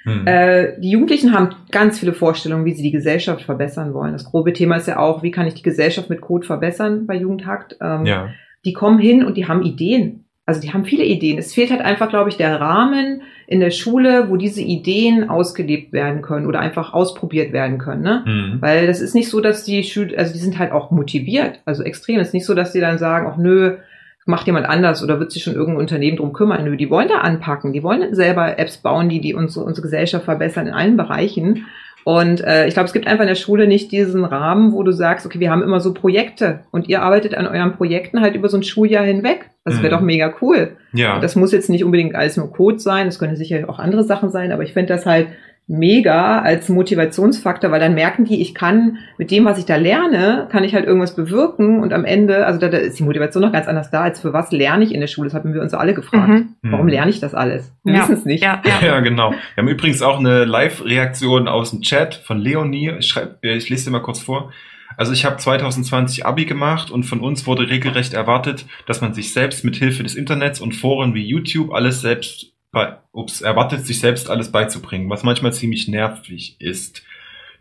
[0.05, 0.27] mhm.
[0.27, 4.13] äh, die Jugendlichen haben ganz viele Vorstellungen, wie sie die Gesellschaft verbessern wollen.
[4.13, 7.15] Das grobe Thema ist ja auch, wie kann ich die Gesellschaft mit Code verbessern bei
[7.15, 7.77] Jugendhakt.
[7.81, 8.31] Ähm, ja.
[8.65, 11.39] Die kommen hin und die haben Ideen Also die haben viele Ideen.
[11.39, 15.93] Es fehlt halt einfach, glaube ich, der Rahmen in der Schule, wo diese Ideen ausgelebt
[15.93, 18.03] werden können oder einfach ausprobiert werden können.
[18.03, 18.25] Ne?
[18.25, 18.63] Mhm.
[18.63, 21.83] Weil das ist nicht so, dass die Schüler, also die sind halt auch motiviert, also
[21.83, 22.21] extrem.
[22.21, 23.79] Es ist nicht so, dass die dann sagen, ach nö,
[24.25, 26.65] macht jemand anders oder wird sich schon irgendein Unternehmen drum kümmern.
[26.65, 27.73] Nö, die wollen da anpacken.
[27.73, 31.67] Die wollen selber Apps bauen, die, die unsere, unsere Gesellschaft verbessern in allen Bereichen.
[32.07, 34.93] Und äh, ich glaube, es gibt einfach in der Schule nicht diesen Rahmen, wo du
[34.93, 38.49] sagst, okay, wir haben immer so Projekte und ihr arbeitet an euren Projekten halt über
[38.49, 39.51] so ein Schuljahr hinweg.
[39.65, 39.99] Das wäre mhm.
[39.99, 40.77] doch mega cool.
[40.93, 41.19] Ja.
[41.19, 44.31] Das muss jetzt nicht unbedingt alles nur Code sein, das können sicher auch andere Sachen
[44.31, 45.27] sein, aber ich finde das halt
[45.69, 50.47] mega als Motivationsfaktor, weil dann merken die, ich kann mit dem, was ich da lerne,
[50.51, 53.53] kann ich halt irgendwas bewirken und am Ende, also da, da ist die Motivation noch
[53.53, 55.29] ganz anders da, als für was lerne ich in der Schule.
[55.29, 56.29] Das haben wir uns alle gefragt.
[56.29, 56.57] Mhm.
[56.63, 57.73] Warum lerne ich das alles?
[57.83, 58.01] Wir ja.
[58.03, 58.45] wissen es nicht.
[58.45, 58.87] Ja, ja.
[58.87, 59.33] ja, genau.
[59.33, 62.93] Wir haben übrigens auch eine Live-Reaktion aus dem Chat von Leonie.
[62.99, 64.53] Ich, schreib, ich lese dir mal kurz vor.
[64.97, 69.33] Also ich habe 2020 Abi gemacht und von uns wurde regelrecht erwartet, dass man sich
[69.33, 74.01] selbst mit Hilfe des Internets und Foren wie YouTube alles selbst bei, ups, erwartet, sich
[74.01, 77.03] selbst alles beizubringen, was manchmal ziemlich nervig ist.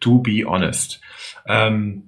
[0.02, 1.00] To be honest.
[1.48, 2.04] Ähm,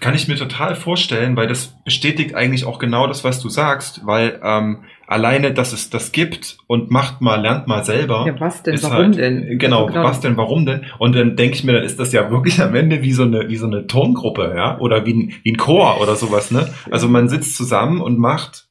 [0.00, 4.06] kann ich mir total vorstellen, weil das bestätigt eigentlich auch genau das, was du sagst,
[4.06, 8.24] weil ähm, alleine, dass es das gibt und macht mal, lernt mal selber.
[8.28, 9.58] Ja, was denn, warum halt, denn?
[9.58, 10.86] Genau, also, genau, was denn, warum denn?
[10.98, 13.48] Und dann denke ich mir, dann ist das ja wirklich am Ende wie so eine,
[13.48, 16.72] wie so eine Turngruppe, ja, oder wie ein, wie ein Chor oder sowas, ne?
[16.92, 18.68] Also man sitzt zusammen und macht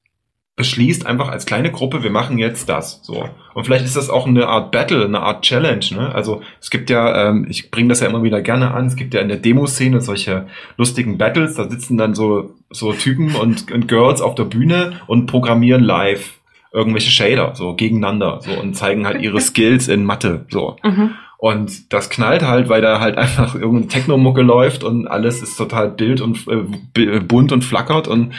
[0.62, 3.00] beschließt einfach als kleine Gruppe, wir machen jetzt das.
[3.02, 3.28] So.
[3.56, 5.84] Und vielleicht ist das auch eine Art Battle, eine Art Challenge.
[5.90, 6.14] Ne?
[6.14, 9.16] Also es gibt ja, ähm, ich bringe das ja immer wieder gerne an, es gibt
[9.16, 10.46] ja in der Demoszene solche
[10.78, 15.26] lustigen Battles, da sitzen dann so, so Typen und, und Girls auf der Bühne und
[15.26, 16.34] programmieren live
[16.72, 20.78] irgendwelche Shader so gegeneinander so und zeigen halt ihre Skills in Mathe so.
[20.84, 21.16] Mhm.
[21.40, 25.90] Und das knallt halt, weil da halt einfach irgendeine Technomucke läuft und alles ist total
[25.90, 28.34] bild und äh, bunt und flackert und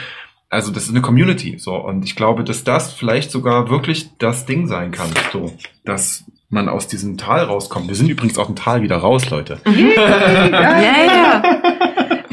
[0.53, 1.75] also das ist eine Community, so.
[1.75, 5.51] Und ich glaube, dass das vielleicht sogar wirklich das Ding sein kann, so.
[5.83, 7.87] Dass man aus diesem Tal rauskommt.
[7.87, 9.57] Wir sind übrigens auch im Tal wieder raus, Leute.
[9.65, 11.43] ja, ja.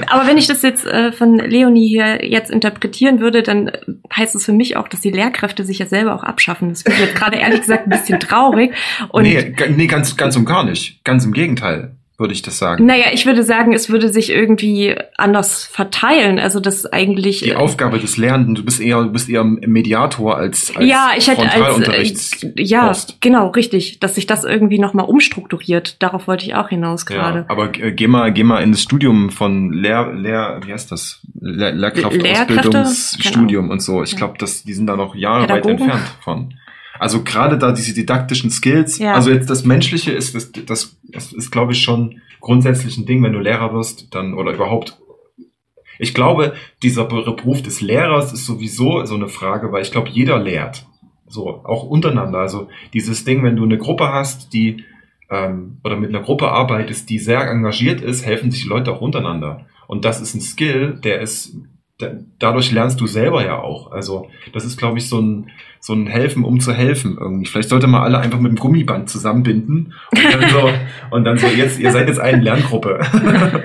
[0.09, 3.71] Aber wenn ich das jetzt äh, von Leonie hier jetzt interpretieren würde, dann
[4.15, 6.69] heißt es für mich auch, dass die Lehrkräfte sich ja selber auch abschaffen.
[6.69, 8.75] Das wird jetzt gerade ehrlich gesagt ein bisschen traurig.
[9.09, 11.03] Und nee, nee, ganz, ganz und gar nicht.
[11.05, 12.87] Ganz im Gegenteil würde ich das sagen.
[12.87, 16.39] Naja, ich würde sagen, es würde sich irgendwie anders verteilen.
[16.39, 17.41] Also das eigentlich.
[17.41, 21.27] Die Aufgabe des Lernenden, du bist eher, du bist eher Mediator als, als ja, ich
[21.29, 23.17] hätte als, äh, ja, Post.
[23.21, 26.03] genau, richtig, dass sich das irgendwie nochmal umstrukturiert.
[26.03, 27.41] Darauf wollte ich auch hinaus gerade.
[27.41, 31.23] Ja, aber äh, geh mal, geh mal ins Studium von Lehr, Lehr, wie heißt das?
[31.41, 34.03] Lehr, Lehrkraftausbildungsstudium und so.
[34.03, 35.81] Ich glaube, dass die sind da noch Jahre Pädagogen.
[35.81, 36.55] weit entfernt von.
[37.01, 39.15] Also gerade da diese didaktischen Skills, ja.
[39.15, 43.23] also jetzt das Menschliche ist, das, das, das ist, glaube ich, schon grundsätzlich ein Ding,
[43.23, 44.99] wenn du Lehrer wirst, dann oder überhaupt.
[45.99, 50.39] Ich glaube, dieser Beruf des Lehrers ist sowieso so eine Frage, weil ich glaube, jeder
[50.39, 50.85] lehrt.
[51.27, 52.41] So, auch untereinander.
[52.41, 54.85] Also dieses Ding, wenn du eine Gruppe hast, die
[55.31, 59.01] ähm, oder mit einer Gruppe arbeitest, die sehr engagiert ist, helfen sich die Leute auch
[59.01, 59.65] untereinander.
[59.87, 61.57] Und das ist ein Skill, der ist,
[62.39, 63.93] dadurch lernst du selber ja auch.
[63.93, 67.47] Also das ist, glaube ich, so ein, so ein Helfen, um zu helfen irgendwie.
[67.47, 70.71] Vielleicht sollte man alle einfach mit einem Gummiband zusammenbinden und dann so,
[71.11, 73.01] und dann so jetzt, ihr seid jetzt eine Lerngruppe.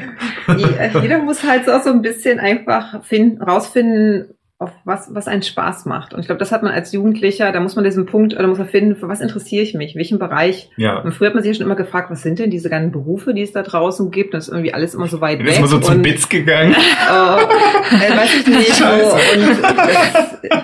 [1.01, 5.85] Jeder muss halt so, so ein bisschen einfach finden, rausfinden, auf was, was einen Spaß
[5.85, 6.13] macht.
[6.13, 8.57] Und ich glaube, das hat man als Jugendlicher, da muss man diesen Punkt, oder muss
[8.57, 10.69] man finden, für was interessiere ich mich, welchen Bereich.
[10.77, 10.99] Ja.
[10.99, 13.33] Und früher hat man sich ja schon immer gefragt, was sind denn diese ganzen Berufe,
[13.33, 14.33] die es da draußen gibt?
[14.33, 15.49] Das ist irgendwie alles immer so weit weg.
[15.49, 16.73] Ist man so zum Bits gegangen?
[16.73, 16.75] Äh,
[18.13, 18.75] äh, weiß ich nicht.
[18.75, 18.85] So.
[18.85, 19.61] Und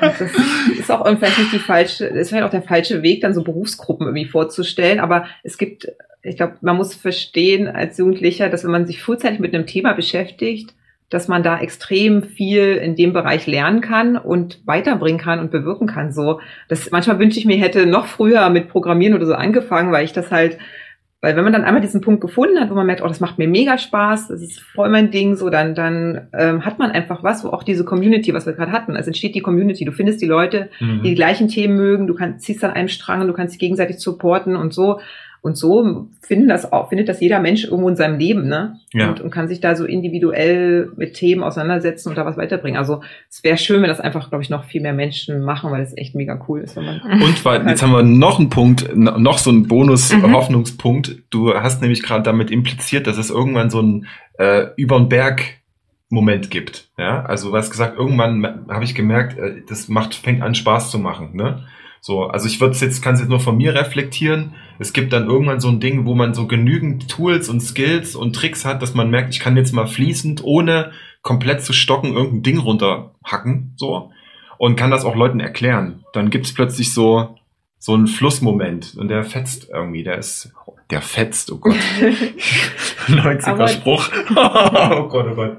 [0.01, 0.31] das, das
[0.79, 4.07] ist auch vielleicht nicht die falsche, ist vielleicht auch der falsche Weg, dann so Berufsgruppen
[4.07, 5.01] irgendwie vorzustellen.
[5.01, 5.91] Aber es gibt,
[6.23, 9.91] ich glaube, man muss verstehen als Jugendlicher, dass wenn man sich frühzeitig mit einem Thema
[9.91, 10.73] beschäftigt,
[11.11, 15.85] dass man da extrem viel in dem Bereich lernen kann und weiterbringen kann und bewirken
[15.85, 16.13] kann.
[16.13, 16.39] So,
[16.69, 20.13] das manchmal wünsche ich mir hätte noch früher mit Programmieren oder so angefangen, weil ich
[20.13, 20.57] das halt,
[21.19, 23.37] weil wenn man dann einmal diesen Punkt gefunden hat, wo man merkt, oh, das macht
[23.37, 27.23] mir mega Spaß, das ist voll mein Ding, so dann dann ähm, hat man einfach
[27.23, 29.83] was, wo auch diese Community, was wir gerade hatten, also entsteht die Community.
[29.83, 31.01] Du findest die Leute, mhm.
[31.03, 33.99] die die gleichen Themen mögen, du kannst ziehst an einem Strang, du kannst dich gegenseitig
[33.99, 35.01] supporten und so.
[35.43, 38.77] Und so finden das auch, findet das jeder Mensch irgendwo in seinem Leben, ne?
[38.93, 39.09] Ja.
[39.09, 42.77] Und, und kann sich da so individuell mit Themen auseinandersetzen und da was weiterbringen.
[42.77, 45.81] Also es wäre schön, wenn das einfach, glaube ich, noch viel mehr Menschen machen, weil
[45.81, 46.75] es echt mega cool ist.
[46.75, 51.09] Wenn man und weil, jetzt haben wir noch einen Punkt, noch so einen Bonus-Hoffnungspunkt.
[51.09, 51.23] Mhm.
[51.31, 54.05] Du hast nämlich gerade damit impliziert, dass es irgendwann so ein
[54.37, 55.61] äh, über den Berg
[56.11, 56.89] Moment gibt.
[56.97, 60.91] Ja, also du hast gesagt, irgendwann habe ich gemerkt, äh, das macht, fängt an Spaß
[60.91, 61.35] zu machen.
[61.35, 61.63] Ne?
[62.03, 64.55] So, also ich würde jetzt, kann es jetzt nur von mir reflektieren.
[64.79, 68.35] Es gibt dann irgendwann so ein Ding, wo man so genügend Tools und Skills und
[68.35, 70.91] Tricks hat, dass man merkt, ich kann jetzt mal fließend, ohne
[71.21, 73.73] komplett zu stocken, irgendein Ding runterhacken.
[73.75, 74.11] So.
[74.57, 76.03] und kann das auch Leuten erklären.
[76.13, 77.35] Dann gibt's plötzlich so,
[77.77, 80.51] so einen Flussmoment und der fetzt irgendwie, der ist,
[80.89, 81.75] der fetzt, oh Gott.
[83.07, 84.09] 90er Aber- Spruch.
[84.31, 85.57] oh Gott, oh Gott.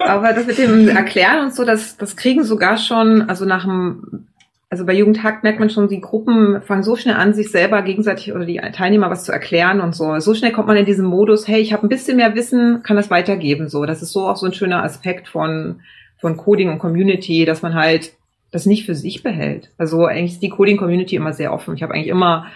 [0.00, 4.26] Aber das mit dem Erklären und so, das, das kriegen sogar schon, also nach dem,
[4.74, 8.32] also bei Jugendhack merkt man schon, die Gruppen fangen so schnell an, sich selber gegenseitig
[8.32, 10.18] oder die Teilnehmer was zu erklären und so.
[10.18, 12.96] So schnell kommt man in diesen Modus, hey, ich habe ein bisschen mehr Wissen, kann
[12.96, 13.68] das weitergeben.
[13.68, 15.76] So, das ist so auch so ein schöner Aspekt von,
[16.18, 18.14] von Coding und Community, dass man halt
[18.50, 19.70] das nicht für sich behält.
[19.78, 21.76] Also eigentlich ist die Coding-Community immer sehr offen.
[21.76, 22.46] Ich habe eigentlich immer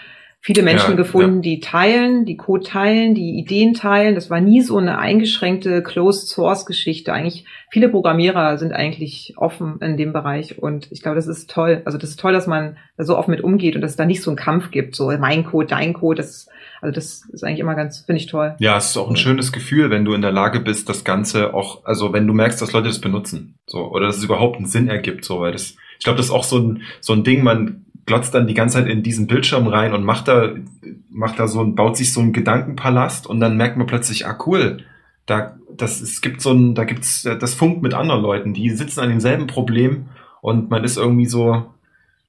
[0.40, 4.14] viele Menschen Ja, gefunden, die teilen, die Code teilen, die Ideen teilen.
[4.14, 7.12] Das war nie so eine eingeschränkte Closed-Source-Geschichte.
[7.12, 11.82] Eigentlich viele Programmierer sind eigentlich offen in dem Bereich und ich glaube, das ist toll.
[11.84, 14.06] Also das ist toll, dass man da so offen mit umgeht und dass es da
[14.06, 16.18] nicht so einen Kampf gibt, so mein Code, dein Code.
[16.18, 16.48] Das,
[16.80, 18.54] also das ist eigentlich immer ganz, finde ich toll.
[18.60, 21.52] Ja, es ist auch ein schönes Gefühl, wenn du in der Lage bist, das Ganze
[21.52, 24.66] auch, also wenn du merkst, dass Leute das benutzen, so, oder dass es überhaupt einen
[24.66, 27.42] Sinn ergibt, so, weil das, ich glaube, das ist auch so ein, so ein Ding,
[27.42, 30.50] man glotzt dann die ganze Zeit in diesen Bildschirm rein und macht da,
[31.10, 34.36] macht da so ein, baut sich so einen Gedankenpalast und dann merkt man plötzlich, ah,
[34.46, 34.78] cool,
[35.26, 38.98] da, das, es gibt so ein, da gibt's, das funkt mit anderen Leuten, die sitzen
[39.00, 40.06] an demselben Problem
[40.40, 41.66] und man ist irgendwie so,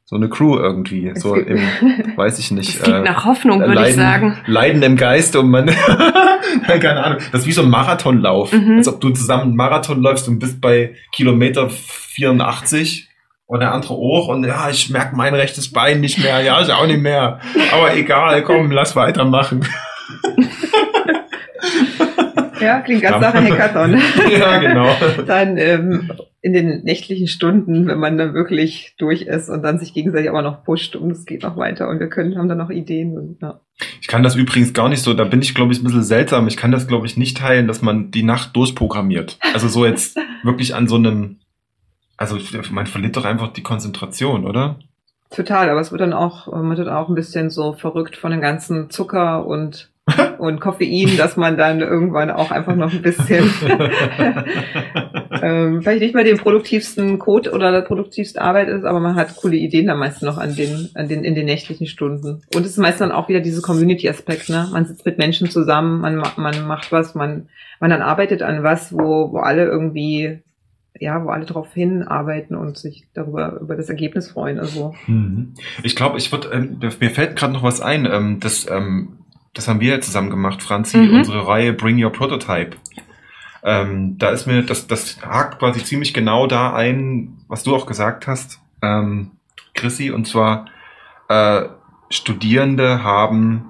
[0.05, 1.59] so eine Crew irgendwie, Es so gibt- im,
[2.17, 2.82] weiß ich nicht.
[2.82, 4.38] Klingt äh, nach Hoffnung, würde ich sagen.
[4.47, 5.67] Leiden im Geist und man,
[6.67, 8.51] keine Ahnung, das ist wie so ein Marathonlauf.
[8.51, 8.77] Mhm.
[8.77, 13.09] Als ob du zusammen einen Marathon läufst und bist bei Kilometer 84
[13.50, 16.72] und der andere auch und ja, ich merke mein rechtes Bein nicht mehr, ja, ich
[16.72, 17.39] auch nicht mehr.
[17.74, 19.68] Aber egal, komm, lass weitermachen.
[22.62, 24.02] Ja, klingt ganz nach Hackathon.
[24.38, 24.89] ja, genau.
[25.26, 29.93] dann ähm, in den nächtlichen Stunden, wenn man dann wirklich durch ist und dann sich
[29.93, 32.70] gegenseitig aber noch pusht und es geht noch weiter und wir können, haben dann noch
[32.70, 33.18] Ideen.
[33.18, 33.62] Und, ja.
[34.02, 36.50] Ich kann das übrigens gar nicht so, da bin ich, glaube ich, ein bisschen seltsam.
[36.50, 39.39] Ich kann das, glaube ich, nicht teilen, dass man die Nacht durchprogrammiert.
[39.54, 41.39] Also so jetzt wirklich an so einem,
[42.20, 42.38] also
[42.72, 44.78] man verliert doch einfach die Konzentration, oder?
[45.32, 48.32] Total, aber es wird dann auch, man wird dann auch ein bisschen so verrückt von
[48.32, 49.89] dem ganzen Zucker und,
[50.39, 53.49] und Koffein, dass man dann irgendwann auch einfach noch ein bisschen
[55.41, 59.36] ähm, vielleicht nicht mehr den produktivsten Code oder der produktivste Arbeit ist, aber man hat
[59.36, 62.41] coole Ideen dann meistens noch an den, an den, in den nächtlichen Stunden.
[62.53, 64.67] Und es ist meist dann auch wieder diese Community-Aspekt, ne?
[64.72, 67.47] Man sitzt mit Menschen zusammen, man, ma- man macht was, man,
[67.80, 70.39] man dann arbeitet an was, wo, wo alle irgendwie,
[71.00, 74.60] ja, wo alle drauf hinarbeiten und sich darüber, über das Ergebnis freuen.
[74.60, 75.54] Also, Mhm.
[75.84, 78.06] Ich glaube, ich würde, ähm, mir fällt gerade noch was ein.
[78.06, 79.18] Ähm, das, ähm,
[79.54, 81.16] das haben wir ja zusammen gemacht, Franzi, Mhm.
[81.16, 82.78] unsere Reihe Bring Your Prototype.
[83.64, 87.86] Ähm, da ist mir, das, das hakt quasi ziemlich genau da ein, was du auch
[87.86, 89.32] gesagt hast, ähm,
[89.74, 90.66] Chrissy, und zwar
[91.28, 91.64] äh,
[92.10, 93.66] Studierende haben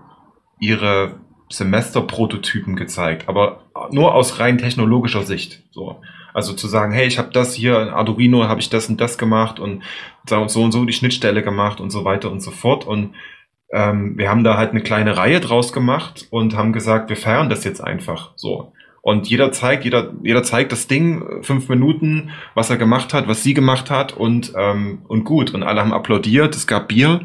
[0.60, 1.16] ihre
[1.50, 3.62] Semesterprototypen gezeigt, aber
[3.92, 5.64] nur aus rein technologischer Sicht.
[5.72, 6.00] So.
[6.34, 9.18] Also zu sagen, hey, ich habe das hier, in Arduino habe ich das und das
[9.18, 9.84] gemacht und
[10.26, 12.86] so und so die Schnittstelle gemacht und so weiter und so fort.
[12.86, 13.16] Und
[13.72, 17.50] ähm, wir haben da halt eine kleine Reihe draus gemacht und haben gesagt, wir feiern
[17.50, 18.74] das jetzt einfach so.
[19.02, 23.28] Und jeder zeigt, jeder, jeder zeigt das Ding, äh, fünf Minuten, was er gemacht hat,
[23.28, 25.54] was sie gemacht hat und, ähm, und gut.
[25.54, 27.22] Und alle haben applaudiert, es gab Bier.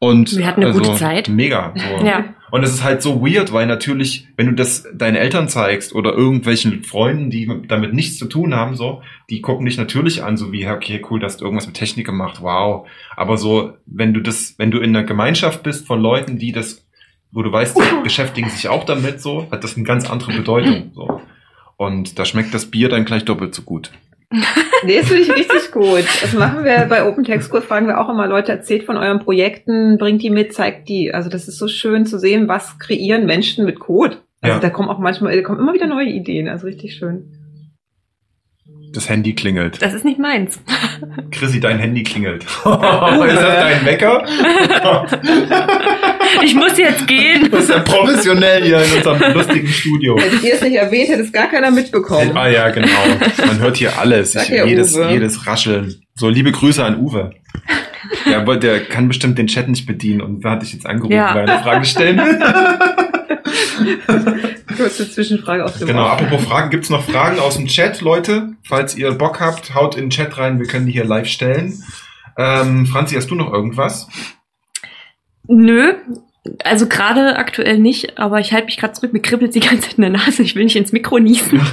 [0.00, 1.28] Und Wir hatten eine also, gute Zeit.
[1.28, 1.72] Mega.
[1.74, 2.06] So.
[2.06, 2.24] Ja.
[2.50, 6.14] Und es ist halt so weird, weil natürlich, wenn du das deinen Eltern zeigst oder
[6.14, 10.52] irgendwelchen Freunden, die damit nichts zu tun haben, so, die gucken dich natürlich an, so
[10.52, 12.88] wie, okay, cool, dass du irgendwas mit Technik gemacht, wow.
[13.16, 16.86] Aber so, wenn du das, wenn du in einer Gemeinschaft bist von Leuten, die das,
[17.30, 20.92] wo du weißt, die beschäftigen sich auch damit, so, hat das eine ganz andere Bedeutung,
[20.94, 21.20] so.
[21.76, 23.92] Und da schmeckt das Bier dann gleich doppelt so gut.
[24.84, 26.04] Nee, das finde ich richtig gut.
[26.22, 29.18] Das machen wir bei Open Text School, fragen wir auch immer Leute, erzählt von euren
[29.18, 31.12] Projekten, bringt die mit, zeigt die.
[31.12, 34.18] Also das ist so schön zu sehen, was kreieren Menschen mit Code.
[34.40, 34.60] Also Ja.
[34.60, 37.34] da kommen auch manchmal, da kommen immer wieder neue Ideen, also richtig schön.
[38.92, 39.82] Das Handy klingelt.
[39.82, 40.60] Das ist nicht meins.
[41.30, 42.44] Chrissy, dein Handy klingelt.
[42.54, 44.24] ist das dein Wecker?
[46.44, 47.48] Ich muss jetzt gehen.
[47.50, 50.18] Das ist ja professionell hier in unserem lustigen Studio.
[50.18, 52.36] Hättet ihr es nicht erwähnt, hätte es gar keiner mitbekommen.
[52.36, 52.88] Ah ja, genau.
[53.46, 54.34] Man hört hier alles.
[54.34, 55.10] Ich, ja, jedes, Uwe.
[55.10, 56.02] jedes Rascheln.
[56.14, 57.30] So, liebe Grüße an Uwe.
[58.30, 61.14] Ja, aber der kann bestimmt den Chat nicht bedienen und wer hat dich jetzt angerufen,
[61.16, 61.34] Ja.
[61.34, 62.38] weil er eine Frage stellen will?
[64.76, 68.50] Kurze Zwischenfrage aus dem Genau, apropos Fragen, gibt's noch Fragen aus dem Chat, Leute?
[68.66, 71.82] Falls ihr Bock habt, haut in den Chat rein, wir können die hier live stellen.
[72.36, 74.08] Ähm, Franzi, hast du noch irgendwas?
[75.48, 75.94] Nö.
[76.64, 79.12] Also gerade aktuell nicht, aber ich halte mich gerade zurück.
[79.12, 80.42] Mir kribbelt die ganze Zeit in der Nase.
[80.42, 81.60] Ich will nicht ins Mikro niesen.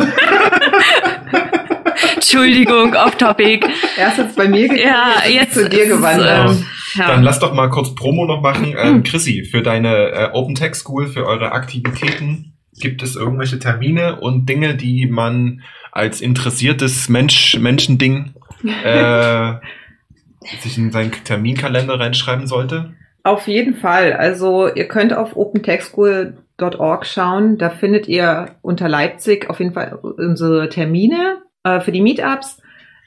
[2.16, 3.66] Entschuldigung, off topic.
[3.98, 6.50] Erst hat's bei mir gekriegt, Ja, jetzt zu dir gewandert.
[6.52, 6.66] ähm,
[6.98, 7.22] Dann ja.
[7.22, 8.76] lass doch mal kurz Promo noch machen.
[8.78, 14.20] Ähm, Chrissy, für deine äh, Open Tech School, für eure Aktivitäten, gibt es irgendwelche Termine
[14.20, 15.62] und Dinge, die man
[15.92, 18.34] als interessiertes Mensch, Menschending
[18.84, 19.54] äh,
[20.62, 22.94] sich in seinen Terminkalender reinschreiben sollte?
[23.26, 24.14] Auf jeden Fall.
[24.14, 27.58] Also ihr könnt auf opentechschool.org schauen.
[27.58, 32.62] Da findet ihr unter Leipzig auf jeden Fall unsere Termine äh, für die Meetups.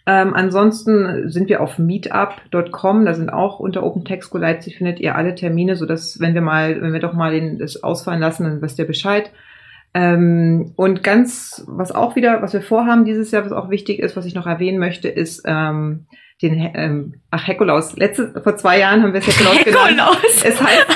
[0.07, 4.99] Ähm, ansonsten sind wir auf meetup.com, da sind auch unter Open Tech School Leipzig findet
[4.99, 8.21] ihr alle Termine, so dass wenn wir mal, wenn wir doch mal den, das ausfallen
[8.21, 9.31] lassen, dann wisst ihr Bescheid.
[9.95, 14.16] Ähm, und ganz, was auch wieder, was wir vorhaben dieses Jahr, was auch wichtig ist,
[14.16, 16.07] was ich noch erwähnen möchte, ist ähm,
[16.41, 17.97] den, ähm, ach, Hekolaus.
[17.97, 19.91] Letzte, vor zwei Jahren haben wir es Hekolaus genannt.
[19.91, 20.45] Hekolaus.
[20.45, 20.86] Es heißt,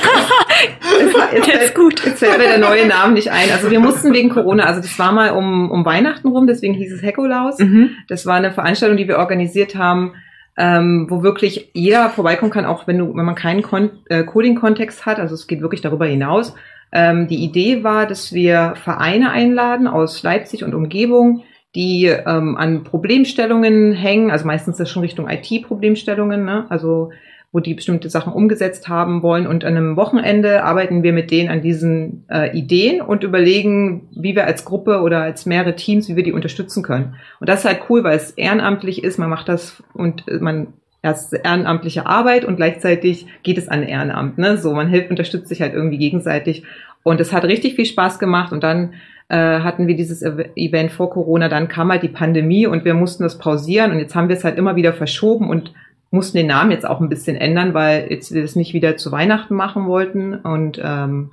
[1.32, 2.04] es, es, ist gut.
[2.04, 3.50] Jetzt fällt mir der neue Name nicht ein.
[3.50, 6.92] Also wir mussten wegen Corona, also das war mal um, um Weihnachten rum, deswegen hieß
[6.92, 7.58] es Hekolaus.
[7.58, 7.90] Mhm.
[8.08, 10.14] Das war eine Veranstaltung, die wir organisiert haben,
[10.56, 15.06] ähm, wo wirklich jeder vorbeikommen kann, auch wenn du, wenn man keinen Kon äh, Coding-Kontext
[15.06, 15.18] hat.
[15.18, 16.54] Also es geht wirklich darüber hinaus.
[16.92, 21.42] Ähm, die Idee war, dass wir Vereine einladen aus Leipzig und Umgebung,
[21.74, 26.66] die ähm, an Problemstellungen hängen, also meistens ist das schon Richtung IT-Problemstellungen, ne?
[26.68, 27.10] also
[27.52, 29.46] wo die bestimmte Sachen umgesetzt haben wollen.
[29.46, 34.34] Und an einem Wochenende arbeiten wir mit denen an diesen äh, Ideen und überlegen, wie
[34.34, 37.14] wir als Gruppe oder als mehrere Teams, wie wir die unterstützen können.
[37.40, 40.68] Und das ist halt cool, weil es ehrenamtlich ist, man macht das und man
[41.02, 44.38] erst ehrenamtliche Arbeit und gleichzeitig geht es an Ehrenamt.
[44.38, 44.56] Ne?
[44.56, 46.64] So, man hilft, unterstützt sich halt irgendwie gegenseitig.
[47.02, 48.52] Und es hat richtig viel Spaß gemacht.
[48.52, 48.96] Und dann äh,
[49.36, 53.38] hatten wir dieses Event vor Corona, dann kam halt die Pandemie und wir mussten das
[53.38, 53.90] pausieren.
[53.92, 55.72] Und jetzt haben wir es halt immer wieder verschoben und
[56.12, 59.10] mussten den Namen jetzt auch ein bisschen ändern, weil jetzt wir das nicht wieder zu
[59.10, 60.34] Weihnachten machen wollten.
[60.34, 61.32] Und ähm,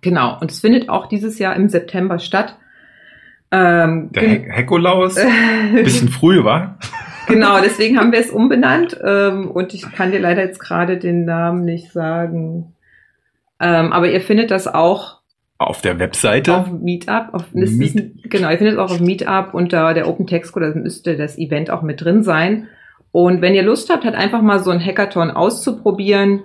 [0.00, 2.56] genau, und es findet auch dieses Jahr im September statt.
[3.50, 5.16] Ähm, Der He Hekolaus?
[5.74, 6.78] Bisschen früh, war?
[7.26, 8.96] genau, deswegen haben wir es umbenannt.
[9.04, 12.74] Ähm, und ich kann dir leider jetzt gerade den Namen nicht sagen.
[13.60, 15.17] Ähm, aber ihr findet das auch
[15.58, 16.56] auf der Webseite?
[16.56, 17.28] Auf Meetup.
[17.32, 20.72] Auf, Meet ist, genau, ihr findet es auch auf Meetup unter der Open Text Code,
[20.72, 22.68] da müsste das Event auch mit drin sein.
[23.10, 26.44] Und wenn ihr Lust habt, halt einfach mal so ein Hackathon auszuprobieren,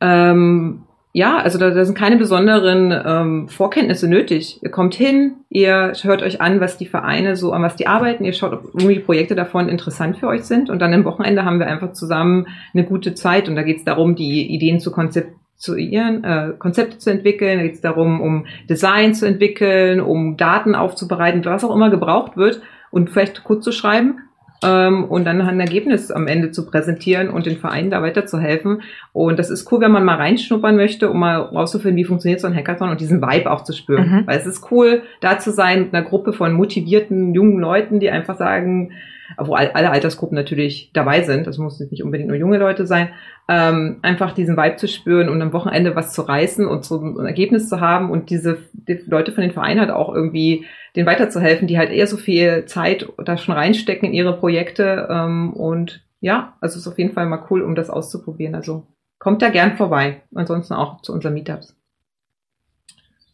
[0.00, 0.82] ähm,
[1.14, 4.62] ja, also da, da sind keine besonderen ähm, Vorkenntnisse nötig.
[4.62, 8.24] Ihr kommt hin, ihr hört euch an, was die Vereine so, an was die arbeiten,
[8.24, 11.58] ihr schaut, ob irgendwie Projekte davon interessant für euch sind und dann am Wochenende haben
[11.58, 15.41] wir einfach zusammen eine gute Zeit und da geht es darum, die Ideen zu konzeptieren,
[15.68, 21.44] äh, Konzepte zu entwickeln, da geht es darum, um Design zu entwickeln, um Daten aufzubereiten,
[21.44, 22.60] was auch immer gebraucht wird
[22.90, 24.20] und vielleicht kurz zu schreiben
[24.62, 28.82] ähm, und dann ein Ergebnis am Ende zu präsentieren und den Vereinen da weiterzuhelfen.
[29.12, 32.46] Und das ist cool, wenn man mal reinschnuppern möchte, um mal rauszufinden, wie funktioniert so
[32.46, 34.10] ein Hackathon und diesen Vibe auch zu spüren.
[34.10, 34.26] Mhm.
[34.26, 38.10] Weil es ist cool, da zu sein mit einer Gruppe von motivierten jungen Leuten, die
[38.10, 38.92] einfach sagen,
[39.38, 43.10] wo alle Altersgruppen natürlich dabei sind, das muss nicht unbedingt nur junge Leute sein,
[43.48, 47.26] ähm, einfach diesen Vibe zu spüren und am Wochenende was zu reißen und so ein
[47.26, 51.66] Ergebnis zu haben und diese die Leute von den Vereinen halt auch irgendwie denen weiterzuhelfen,
[51.66, 56.56] die halt eher so viel Zeit da schon reinstecken in ihre Projekte ähm, und ja,
[56.60, 58.54] also ist auf jeden Fall mal cool, um das auszuprobieren.
[58.54, 58.86] Also
[59.18, 60.22] kommt da gern vorbei.
[60.34, 61.76] Ansonsten auch zu unseren Meetups.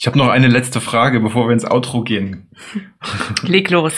[0.01, 2.49] Ich habe noch eine letzte Frage, bevor wir ins Outro gehen.
[3.42, 3.94] Leg los.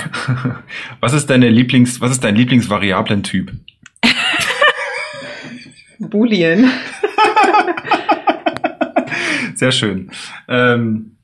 [1.00, 3.52] Was ist deine Lieblings, was ist dein Lieblingsvariablen-Typ?
[5.98, 6.70] Boolean.
[9.54, 10.10] Sehr schön.
[10.48, 11.18] Ähm,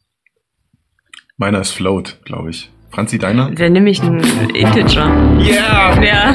[1.38, 2.70] meiner ist Float, glaube ich.
[2.96, 3.50] Franzi, deiner?
[3.50, 4.20] Dann nehme ich einen
[4.54, 5.10] Integer.
[5.38, 6.02] Yeah!
[6.02, 6.34] Ja.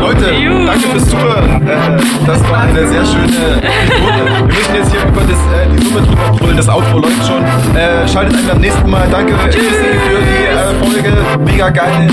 [0.00, 0.66] Leute, Juhu.
[0.66, 1.64] danke fürs Zuhören.
[1.64, 1.96] Äh,
[2.26, 4.24] das war eine sehr schöne Episode.
[4.26, 6.56] Wir müssen jetzt hier über das, äh, die Summe drüber brüllen.
[6.56, 7.44] Das Outro läuft schon.
[7.76, 9.06] Äh, schaltet ein beim nächsten Mal.
[9.12, 9.62] Danke Tschüss.
[9.62, 11.16] für die äh, Folge.
[11.44, 12.08] Mega geil.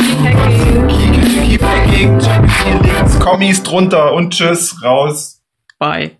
[0.88, 2.20] Keep hacking.
[2.20, 2.42] Check
[2.84, 4.76] die Links, Kommis drunter und tschüss.
[4.84, 5.42] Raus.
[5.80, 6.17] Bye.